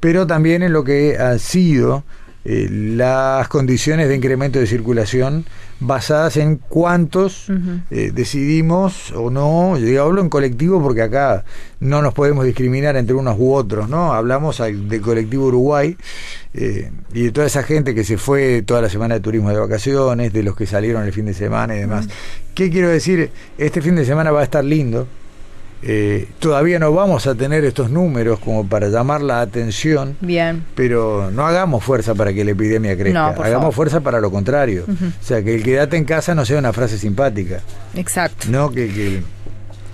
pero 0.00 0.26
también 0.26 0.62
en 0.62 0.72
lo 0.72 0.82
que 0.82 1.16
ha 1.18 1.38
sido 1.38 2.04
las 2.44 3.48
condiciones 3.48 4.08
de 4.08 4.16
incremento 4.16 4.58
de 4.58 4.66
circulación 4.66 5.46
basadas 5.80 6.36
en 6.36 6.56
cuántos 6.56 7.46
eh, 7.90 8.12
decidimos 8.14 9.12
o 9.12 9.30
no, 9.30 9.78
yo 9.78 10.02
hablo 10.02 10.20
en 10.20 10.28
colectivo 10.28 10.82
porque 10.82 11.02
acá 11.02 11.44
no 11.80 12.02
nos 12.02 12.14
podemos 12.14 12.44
discriminar 12.44 12.96
entre 12.96 13.14
unos 13.14 13.36
u 13.38 13.52
otros, 13.52 13.88
¿no? 13.88 14.12
Hablamos 14.12 14.58
del 14.58 15.00
colectivo 15.00 15.46
Uruguay 15.46 15.96
eh, 16.52 16.90
y 17.12 17.24
de 17.24 17.32
toda 17.32 17.46
esa 17.46 17.62
gente 17.62 17.94
que 17.94 18.04
se 18.04 18.18
fue 18.18 18.62
toda 18.62 18.82
la 18.82 18.88
semana 18.88 19.14
de 19.14 19.20
turismo 19.20 19.50
de 19.50 19.58
vacaciones, 19.58 20.32
de 20.32 20.42
los 20.42 20.54
que 20.54 20.66
salieron 20.66 21.04
el 21.04 21.12
fin 21.12 21.26
de 21.26 21.34
semana 21.34 21.76
y 21.76 21.80
demás. 21.80 22.08
¿Qué 22.54 22.70
quiero 22.70 22.88
decir? 22.88 23.30
Este 23.58 23.80
fin 23.80 23.96
de 23.96 24.04
semana 24.04 24.30
va 24.30 24.40
a 24.40 24.44
estar 24.44 24.64
lindo, 24.64 25.08
eh, 25.86 26.28
todavía 26.38 26.78
no 26.78 26.92
vamos 26.92 27.26
a 27.26 27.34
tener 27.34 27.62
estos 27.64 27.90
números 27.90 28.38
como 28.38 28.66
para 28.66 28.88
llamar 28.88 29.20
la 29.20 29.42
atención. 29.42 30.16
Bien. 30.22 30.64
Pero 30.74 31.30
no 31.30 31.46
hagamos 31.46 31.84
fuerza 31.84 32.14
para 32.14 32.32
que 32.32 32.42
la 32.42 32.52
epidemia 32.52 32.96
crezca. 32.96 33.28
hagamos 33.28 33.74
fuerza 33.74 34.00
para 34.00 34.18
lo 34.18 34.30
contrario. 34.30 34.86
O 34.88 35.24
sea, 35.24 35.42
que 35.42 35.54
el 35.54 35.62
quédate 35.62 35.98
en 35.98 36.04
casa 36.04 36.34
no 36.34 36.46
sea 36.46 36.58
una 36.58 36.72
frase 36.72 36.96
simpática. 36.96 37.60
Exacto. 37.94 38.46
No, 38.48 38.70
que, 38.70 39.20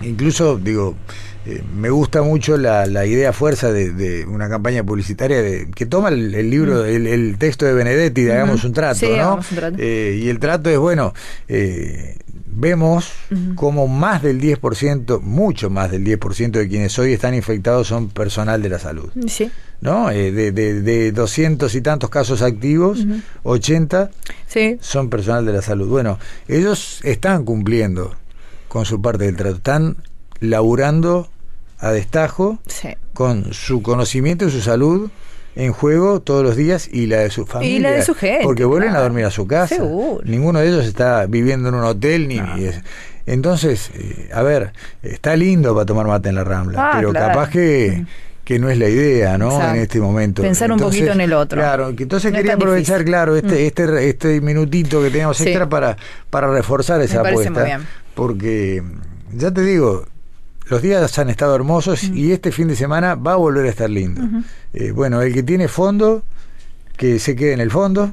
incluso, 0.03 0.59
digo, 0.59 0.94
eh, 1.44 1.61
me 1.74 1.90
gusta 1.90 2.22
mucho 2.22 2.57
la, 2.57 2.87
idea 3.05 3.33
fuerza 3.33 3.72
de, 3.72 4.24
una 4.26 4.48
campaña 4.48 4.85
publicitaria 4.85 5.42
de, 5.42 5.72
que 5.74 5.87
toma 5.87 6.11
el, 6.11 6.50
libro, 6.50 6.85
el, 6.85 7.37
texto 7.37 7.66
de 7.66 7.72
Benedetti 7.72 8.22
de 8.22 8.35
Hagamos 8.35 8.62
un 8.62 8.72
trato, 8.72 9.09
¿no? 9.09 9.40
Eh, 9.76 10.20
y 10.22 10.29
el 10.29 10.38
trato 10.38 10.70
es, 10.70 10.79
bueno, 10.79 11.14
vemos 12.61 13.11
como 13.55 13.88
más 13.88 14.23
del 14.23 14.40
10%, 14.40 15.20
mucho 15.20 15.70
más 15.70 15.90
del 15.90 16.05
10% 16.05 16.51
de 16.51 16.68
quienes 16.68 16.99
hoy 16.99 17.14
están 17.14 17.35
infectados 17.35 17.88
son 17.88 18.09
personal 18.11 18.62
de 18.62 18.68
la 18.68 18.79
salud. 18.79 19.11
Sí. 19.27 19.51
¿No? 19.81 20.11
Eh, 20.11 20.31
de, 20.31 20.53
de, 20.53 21.12
200 21.12 21.75
y 21.75 21.81
tantos 21.81 22.11
casos 22.11 22.42
activos, 22.42 23.05
80 23.44 24.11
sí. 24.46 24.77
son 24.81 25.09
personal 25.09 25.46
de 25.46 25.53
la 25.55 25.62
salud. 25.62 25.88
Bueno, 25.88 26.18
ellos 26.49 27.01
están 27.03 27.44
cumpliendo 27.44 28.14
con 28.68 28.85
su 28.85 29.01
parte 29.01 29.25
del 29.25 29.37
trato, 29.37 29.57
están 29.57 29.96
laburando 30.40 31.31
a 31.79 31.90
destajo 31.92 32.59
con 33.14 33.55
su 33.55 33.83
conocimiento 33.83 34.46
y 34.46 34.51
su 34.51 34.61
salud 34.61 35.11
en 35.61 35.73
juego 35.75 36.20
todos 36.20 36.42
los 36.42 36.57
días 36.57 36.88
y 36.90 37.07
la 37.07 37.18
de 37.18 37.31
su 37.31 37.44
familia. 37.44 37.77
Y 37.77 37.79
la 37.81 37.90
de 37.90 38.03
su 38.03 38.14
gente. 38.14 38.44
Porque 38.44 38.64
vuelven 38.64 38.96
a 38.96 39.01
dormir 39.01 39.27
a 39.27 39.31
su 39.31 39.46
casa. 39.46 39.77
Ninguno 40.25 40.59
de 40.59 40.68
ellos 40.68 40.87
está 40.87 41.27
viviendo 41.27 41.68
en 41.68 41.75
un 41.75 41.85
hotel 41.85 42.29
ni. 42.29 42.40
entonces, 43.27 43.90
eh, 43.94 44.31
a 44.33 44.42
ver, 44.42 44.73
está 45.03 45.37
lindo 45.37 45.75
para 45.75 45.85
tomar 45.85 46.07
mate 46.07 46.31
en 46.31 46.37
la 46.37 46.44
Rambla, 46.44 46.90
ah, 46.90 46.92
pero 46.96 47.12
capaz 47.12 47.51
que 47.51 48.05
que 48.42 48.59
no 48.59 48.68
es 48.68 48.79
la 48.79 48.88
idea, 48.88 49.38
¿no? 49.38 49.62
En 49.62 49.77
este 49.77 50.01
momento. 50.01 50.42
Pensar 50.42 50.73
un 50.73 50.81
poquito 50.81 51.12
en 51.12 51.20
el 51.20 51.33
otro. 51.35 51.61
Claro, 51.61 51.90
entonces 51.96 52.33
quería 52.33 52.55
aprovechar, 52.55 53.05
claro, 53.05 53.37
este, 53.37 53.55
mm. 53.55 53.66
este, 53.66 54.09
este 54.09 54.40
minutito 54.40 55.01
que 55.01 55.11
tenemos 55.11 55.40
extra 55.40 55.68
para, 55.68 55.96
para 56.31 56.51
reforzar 56.51 57.01
esa 57.01 57.20
apuesta. 57.20 57.81
Porque, 58.14 58.83
ya 59.33 59.53
te 59.53 59.62
digo, 59.62 60.05
los 60.70 60.83
días 60.83 61.18
han 61.18 61.28
estado 61.28 61.54
hermosos 61.56 62.04
y 62.04 62.30
este 62.30 62.52
fin 62.52 62.68
de 62.68 62.76
semana 62.76 63.16
va 63.16 63.33
a 63.33 63.37
volver 63.37 63.66
a 63.66 63.70
estar 63.70 63.90
lindo. 63.90 64.22
Eh, 64.72 64.92
bueno, 64.92 65.20
el 65.20 65.35
que 65.35 65.42
tiene 65.42 65.66
fondo, 65.66 66.22
que 66.96 67.18
se 67.18 67.35
quede 67.35 67.52
en 67.54 67.61
el 67.61 67.72
fondo. 67.72 68.12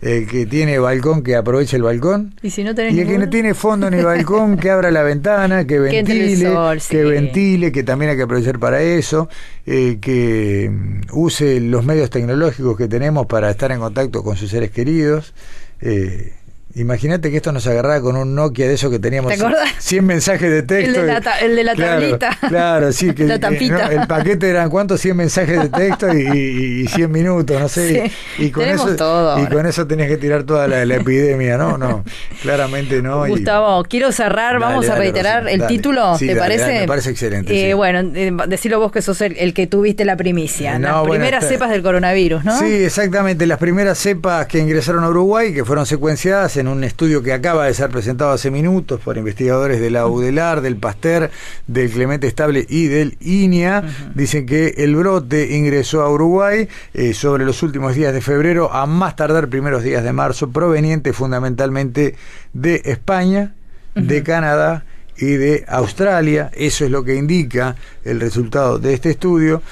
El 0.00 0.28
que 0.28 0.46
tiene 0.46 0.78
balcón, 0.78 1.24
que 1.24 1.34
aproveche 1.34 1.76
el 1.76 1.82
balcón. 1.82 2.36
Y, 2.40 2.50
si 2.50 2.62
no 2.62 2.70
el 2.70 2.76
que 2.76 3.18
no 3.18 3.28
tiene 3.28 3.52
fondo 3.52 3.90
ni 3.90 4.00
balcón, 4.00 4.56
que 4.56 4.70
abra 4.70 4.92
la 4.92 5.02
ventana, 5.02 5.66
que 5.66 5.80
ventile, 5.80 6.54
que, 6.88 7.04
ventile, 7.04 7.72
que 7.72 7.82
también 7.82 8.12
hay 8.12 8.16
que 8.16 8.22
aprovechar 8.22 8.60
para 8.60 8.80
eso. 8.80 9.28
Eh, 9.66 9.98
que 10.00 10.70
mm, 10.70 11.00
use 11.10 11.58
los 11.58 11.84
medios 11.84 12.10
tecnológicos 12.10 12.76
que 12.76 12.86
tenemos 12.86 13.26
para 13.26 13.50
estar 13.50 13.72
en 13.72 13.80
contacto 13.80 14.22
con 14.22 14.36
sus 14.36 14.50
seres 14.50 14.70
queridos. 14.70 15.34
Eh, 15.80 16.32
Imagínate 16.74 17.30
que 17.30 17.38
esto 17.38 17.50
nos 17.50 17.66
agarraba 17.66 18.00
con 18.02 18.16
un 18.16 18.34
Nokia 18.34 18.68
de 18.68 18.74
eso 18.74 18.90
que 18.90 18.98
teníamos 18.98 19.32
100 19.78 20.04
mensajes 20.04 20.50
de 20.50 20.62
texto. 20.62 21.00
El 21.00 21.56
de 21.56 21.64
la, 21.64 21.74
tablita. 21.74 22.38
Claro, 22.46 22.92
sí, 22.92 23.14
que 23.14 23.24
el 23.24 24.06
paquete 24.06 24.50
eran 24.50 24.68
cuántos 24.68 25.00
100 25.00 25.16
mensajes 25.16 25.62
de 25.62 25.68
texto 25.70 26.12
y, 26.12 26.86
100 26.86 27.10
minutos, 27.10 27.58
no 27.58 27.68
sé. 27.68 28.12
y, 28.38 28.50
con 28.50 28.64
eso 28.64 28.94
y 29.38 29.46
con 29.46 29.66
eso 29.66 29.86
tenías 29.86 30.08
que 30.08 30.18
tirar 30.18 30.44
toda 30.44 30.68
la, 30.68 30.94
epidemia, 30.94 31.56
¿no? 31.56 31.78
No, 31.78 32.04
claramente 32.42 33.00
no. 33.00 33.26
Gustavo, 33.26 33.84
quiero 33.84 34.12
cerrar, 34.12 34.58
vamos 34.58 34.88
a 34.90 34.94
reiterar 34.94 35.48
el 35.48 35.66
título, 35.66 36.16
¿te 36.18 36.36
parece? 36.36 36.80
me 36.80 36.86
parece 36.86 37.10
excelente. 37.10 37.70
Eh, 37.70 37.74
bueno, 37.74 38.00
eh, 38.14 38.32
decirlo 38.46 38.78
vos 38.78 38.92
que 38.92 39.00
sos 39.00 39.20
el, 39.22 39.54
que 39.54 39.66
tuviste 39.66 40.04
la 40.04 40.16
primicia, 40.16 40.78
las 40.78 41.02
primeras 41.02 41.48
cepas 41.48 41.70
del 41.70 41.82
coronavirus, 41.82 42.44
¿no? 42.44 42.58
Sí, 42.58 42.84
exactamente, 42.84 43.46
las 43.46 43.58
primeras 43.58 43.98
cepas 43.98 44.46
que 44.46 44.58
ingresaron 44.58 45.02
a 45.04 45.08
Uruguay, 45.08 45.54
que 45.54 45.64
fueron 45.64 45.86
secuenciadas 45.86 46.57
en 46.58 46.68
un 46.68 46.84
estudio 46.84 47.22
que 47.22 47.32
acaba 47.32 47.66
de 47.66 47.74
ser 47.74 47.90
presentado 47.90 48.32
hace 48.32 48.50
minutos 48.50 49.00
por 49.00 49.16
investigadores 49.16 49.80
de 49.80 49.90
la 49.90 50.06
UDELAR, 50.06 50.60
del 50.60 50.76
PASTER, 50.76 51.30
del 51.66 51.90
Clemente 51.90 52.26
Estable 52.26 52.66
y 52.68 52.86
del 52.86 53.16
INIA. 53.20 53.82
Dicen 54.14 54.46
que 54.46 54.74
el 54.78 54.96
brote 54.96 55.56
ingresó 55.56 56.02
a 56.02 56.10
Uruguay 56.10 56.68
eh, 56.94 57.14
sobre 57.14 57.44
los 57.44 57.62
últimos 57.62 57.94
días 57.94 58.12
de 58.12 58.20
febrero, 58.20 58.72
a 58.72 58.86
más 58.86 59.16
tardar 59.16 59.48
primeros 59.48 59.82
días 59.82 60.04
de 60.04 60.12
marzo, 60.12 60.50
proveniente 60.50 61.12
fundamentalmente 61.12 62.16
de 62.52 62.82
España, 62.84 63.54
de 63.94 64.22
Canadá 64.22 64.84
y 65.16 65.32
de 65.32 65.64
Australia. 65.68 66.50
Eso 66.54 66.84
es 66.84 66.90
lo 66.90 67.04
que 67.04 67.14
indica 67.14 67.76
el 68.04 68.20
resultado 68.20 68.78
de 68.78 68.94
este 68.94 69.10
estudio 69.10 69.62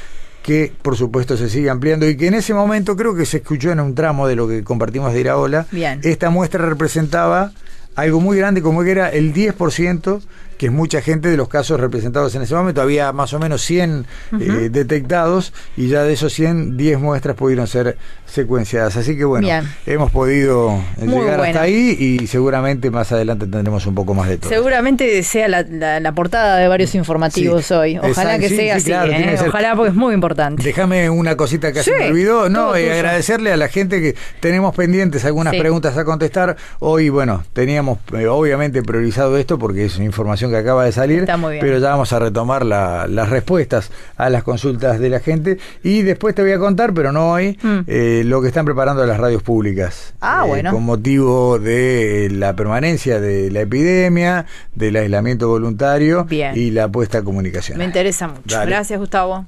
que 0.47 0.73
por 0.81 0.97
supuesto 0.97 1.37
se 1.37 1.51
sigue 1.51 1.69
ampliando 1.71 2.09
y 2.09 2.17
que 2.17 2.29
en 2.29 2.35
ese 2.35 2.55
momento 2.55 2.95
creo 2.95 3.17
que 3.17 3.27
se 3.27 3.39
escuchó 3.39 3.73
en 3.73 3.81
un 3.81 3.97
tramo 3.97 4.29
de 4.29 4.37
lo 4.37 4.47
que 4.47 4.63
compartimos 4.63 5.13
de 5.13 5.19
Iraola. 5.19 5.67
Esta 6.05 6.31
muestra 6.31 6.65
representaba 6.65 7.51
algo 7.97 8.21
muy 8.21 8.39
grande 8.39 8.63
como 8.63 8.85
que 8.85 8.93
era 8.93 9.09
el 9.09 9.35
10% 9.35 10.21
que 10.59 10.67
es 10.67 10.73
mucha 10.73 11.01
gente 11.01 11.29
de 11.29 11.37
los 11.37 11.49
casos 11.49 11.81
representados 11.81 12.35
en 12.35 12.43
ese 12.43 12.55
momento. 12.55 12.81
Había 12.81 13.13
más 13.13 13.33
o 13.33 13.39
menos 13.39 13.63
100 13.63 14.07
eh, 14.41 14.69
detectados 14.71 15.53
y 15.77 15.89
ya 15.89 16.03
de 16.03 16.13
esos 16.13 16.33
100, 16.33 16.77
10 16.77 16.99
muestras 16.99 17.37
pudieron 17.37 17.67
ser 17.67 17.97
secuenciadas. 18.27 18.97
Así 18.97 19.17
que 19.17 19.25
bueno, 19.25 19.49
hemos 19.87 20.11
podido 20.11 20.81
llegar 20.99 21.41
hasta 21.41 21.63
ahí 21.63 21.97
y 21.99 22.27
seguramente 22.27 22.91
más 22.91 23.13
adelante 23.13 23.47
tendremos 23.47 23.87
un 23.87 23.95
poco 23.95 24.15
más 24.15 24.29
de 24.29 24.39
todo. 24.39 24.51
Seguramente 24.51 25.23
sea 25.23 25.49
la, 25.49 26.13
portada 26.13 26.57
de 26.59 26.69
varios 26.69 26.95
informativos 26.95 27.71
hoy. 27.71 27.99
Ojalá 27.99 28.39
que 28.39 28.49
sea 28.49 28.77
así. 28.77 28.93
¿eh? 28.93 29.37
Ojalá 29.47 29.75
porque 29.77 29.91
es 29.91 29.97
muy 29.97 30.15
importante. 30.15 30.63
Déjame 30.63 31.11
una 31.11 31.37
cosita 31.37 31.73
que 31.73 31.83
se 31.83 31.93
me 31.93 32.09
olvidó. 32.09 32.49
No, 32.49 32.75
eh, 32.75 32.93
agradecerle 32.93 33.53
a 33.53 33.57
la 33.57 33.69
gente 33.69 34.01
que 34.01 34.15
tenemos 34.41 34.75
pendientes 34.75 35.25
algunas 35.25 35.55
preguntas 35.55 35.97
a 35.97 36.05
contestar. 36.05 36.57
Hoy, 36.79 37.09
bueno, 37.09 37.45
teníamos 37.53 37.99
obviamente 38.29 38.83
priorizado 38.83 39.37
esto 39.37 39.59
porque 39.59 39.85
es 39.85 39.97
una 39.97 40.07
información 40.47 40.51
que 40.51 40.57
acaba 40.57 40.85
de 40.85 40.93
salir, 40.93 41.27
pero 41.61 41.79
ya 41.79 41.91
vamos 41.91 42.13
a 42.13 42.19
retomar 42.19 42.65
las 42.65 43.29
respuestas 43.29 43.91
a 44.17 44.31
las 44.31 44.43
consultas 44.43 44.99
de 44.99 45.11
la 45.11 45.21
gente 45.21 45.59
y 45.83 46.03
después 46.03 46.35
te 46.35 46.43
voy 46.43 46.53
a 46.53 46.59
contar, 46.59 46.95
pero 46.95 47.13
no 47.13 47.33
hoy, 47.33 47.59
mm. 47.63 47.79
eh, 47.87 48.23
lo 48.25 48.41
que 48.43 48.49
están 48.49 48.65
preparando 48.65 49.05
las 49.07 49.19
radios 49.19 49.43
públicas. 49.43 50.15
Ah, 50.21 50.47
eh, 50.57 50.65
con 50.71 50.85
motivo 50.85 51.59
de 51.59 52.29
la 52.33 52.55
permanencia 52.55 53.21
de 53.21 53.51
la 53.51 53.61
epidemia, 53.61 54.47
del 54.75 54.97
aislamiento 54.97 55.49
voluntario 55.49 56.27
y 56.31 56.71
la 56.71 56.89
puesta 56.89 57.19
a 57.19 57.23
comunicación. 57.23 57.79
Me 57.79 57.85
interesa 57.85 58.29
mucho. 58.29 58.59
Gracias, 58.67 58.99
Gustavo. 58.99 59.47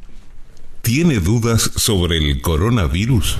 ¿Tiene 0.82 1.18
dudas 1.18 1.70
sobre 1.76 2.16
el 2.18 2.40
coronavirus? 2.40 3.36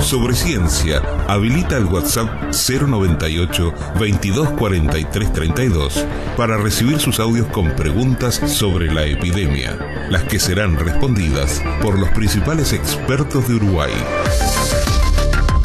Sobre 0.00 0.34
ciencia 0.34 1.02
habilita 1.28 1.76
el 1.76 1.84
WhatsApp 1.86 2.28
098 2.52 3.74
2243 3.98 5.32
32 5.32 6.04
para 6.36 6.56
recibir 6.56 6.98
sus 6.98 7.20
audios 7.20 7.46
con 7.48 7.74
preguntas 7.76 8.40
sobre 8.46 8.92
la 8.92 9.04
epidemia, 9.04 9.78
las 10.10 10.24
que 10.24 10.38
serán 10.38 10.76
respondidas 10.76 11.62
por 11.82 11.98
los 11.98 12.10
principales 12.10 12.72
expertos 12.72 13.48
de 13.48 13.54
Uruguay. 13.54 13.92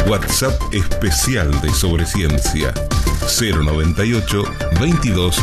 WhatsApp 0.07 0.59
especial 0.73 1.61
de 1.61 1.69
Sobre 1.73 2.05
Ciencia 2.05 2.73
098 3.39 4.43
22 4.79 5.41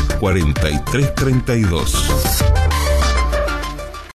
32 1.44 2.08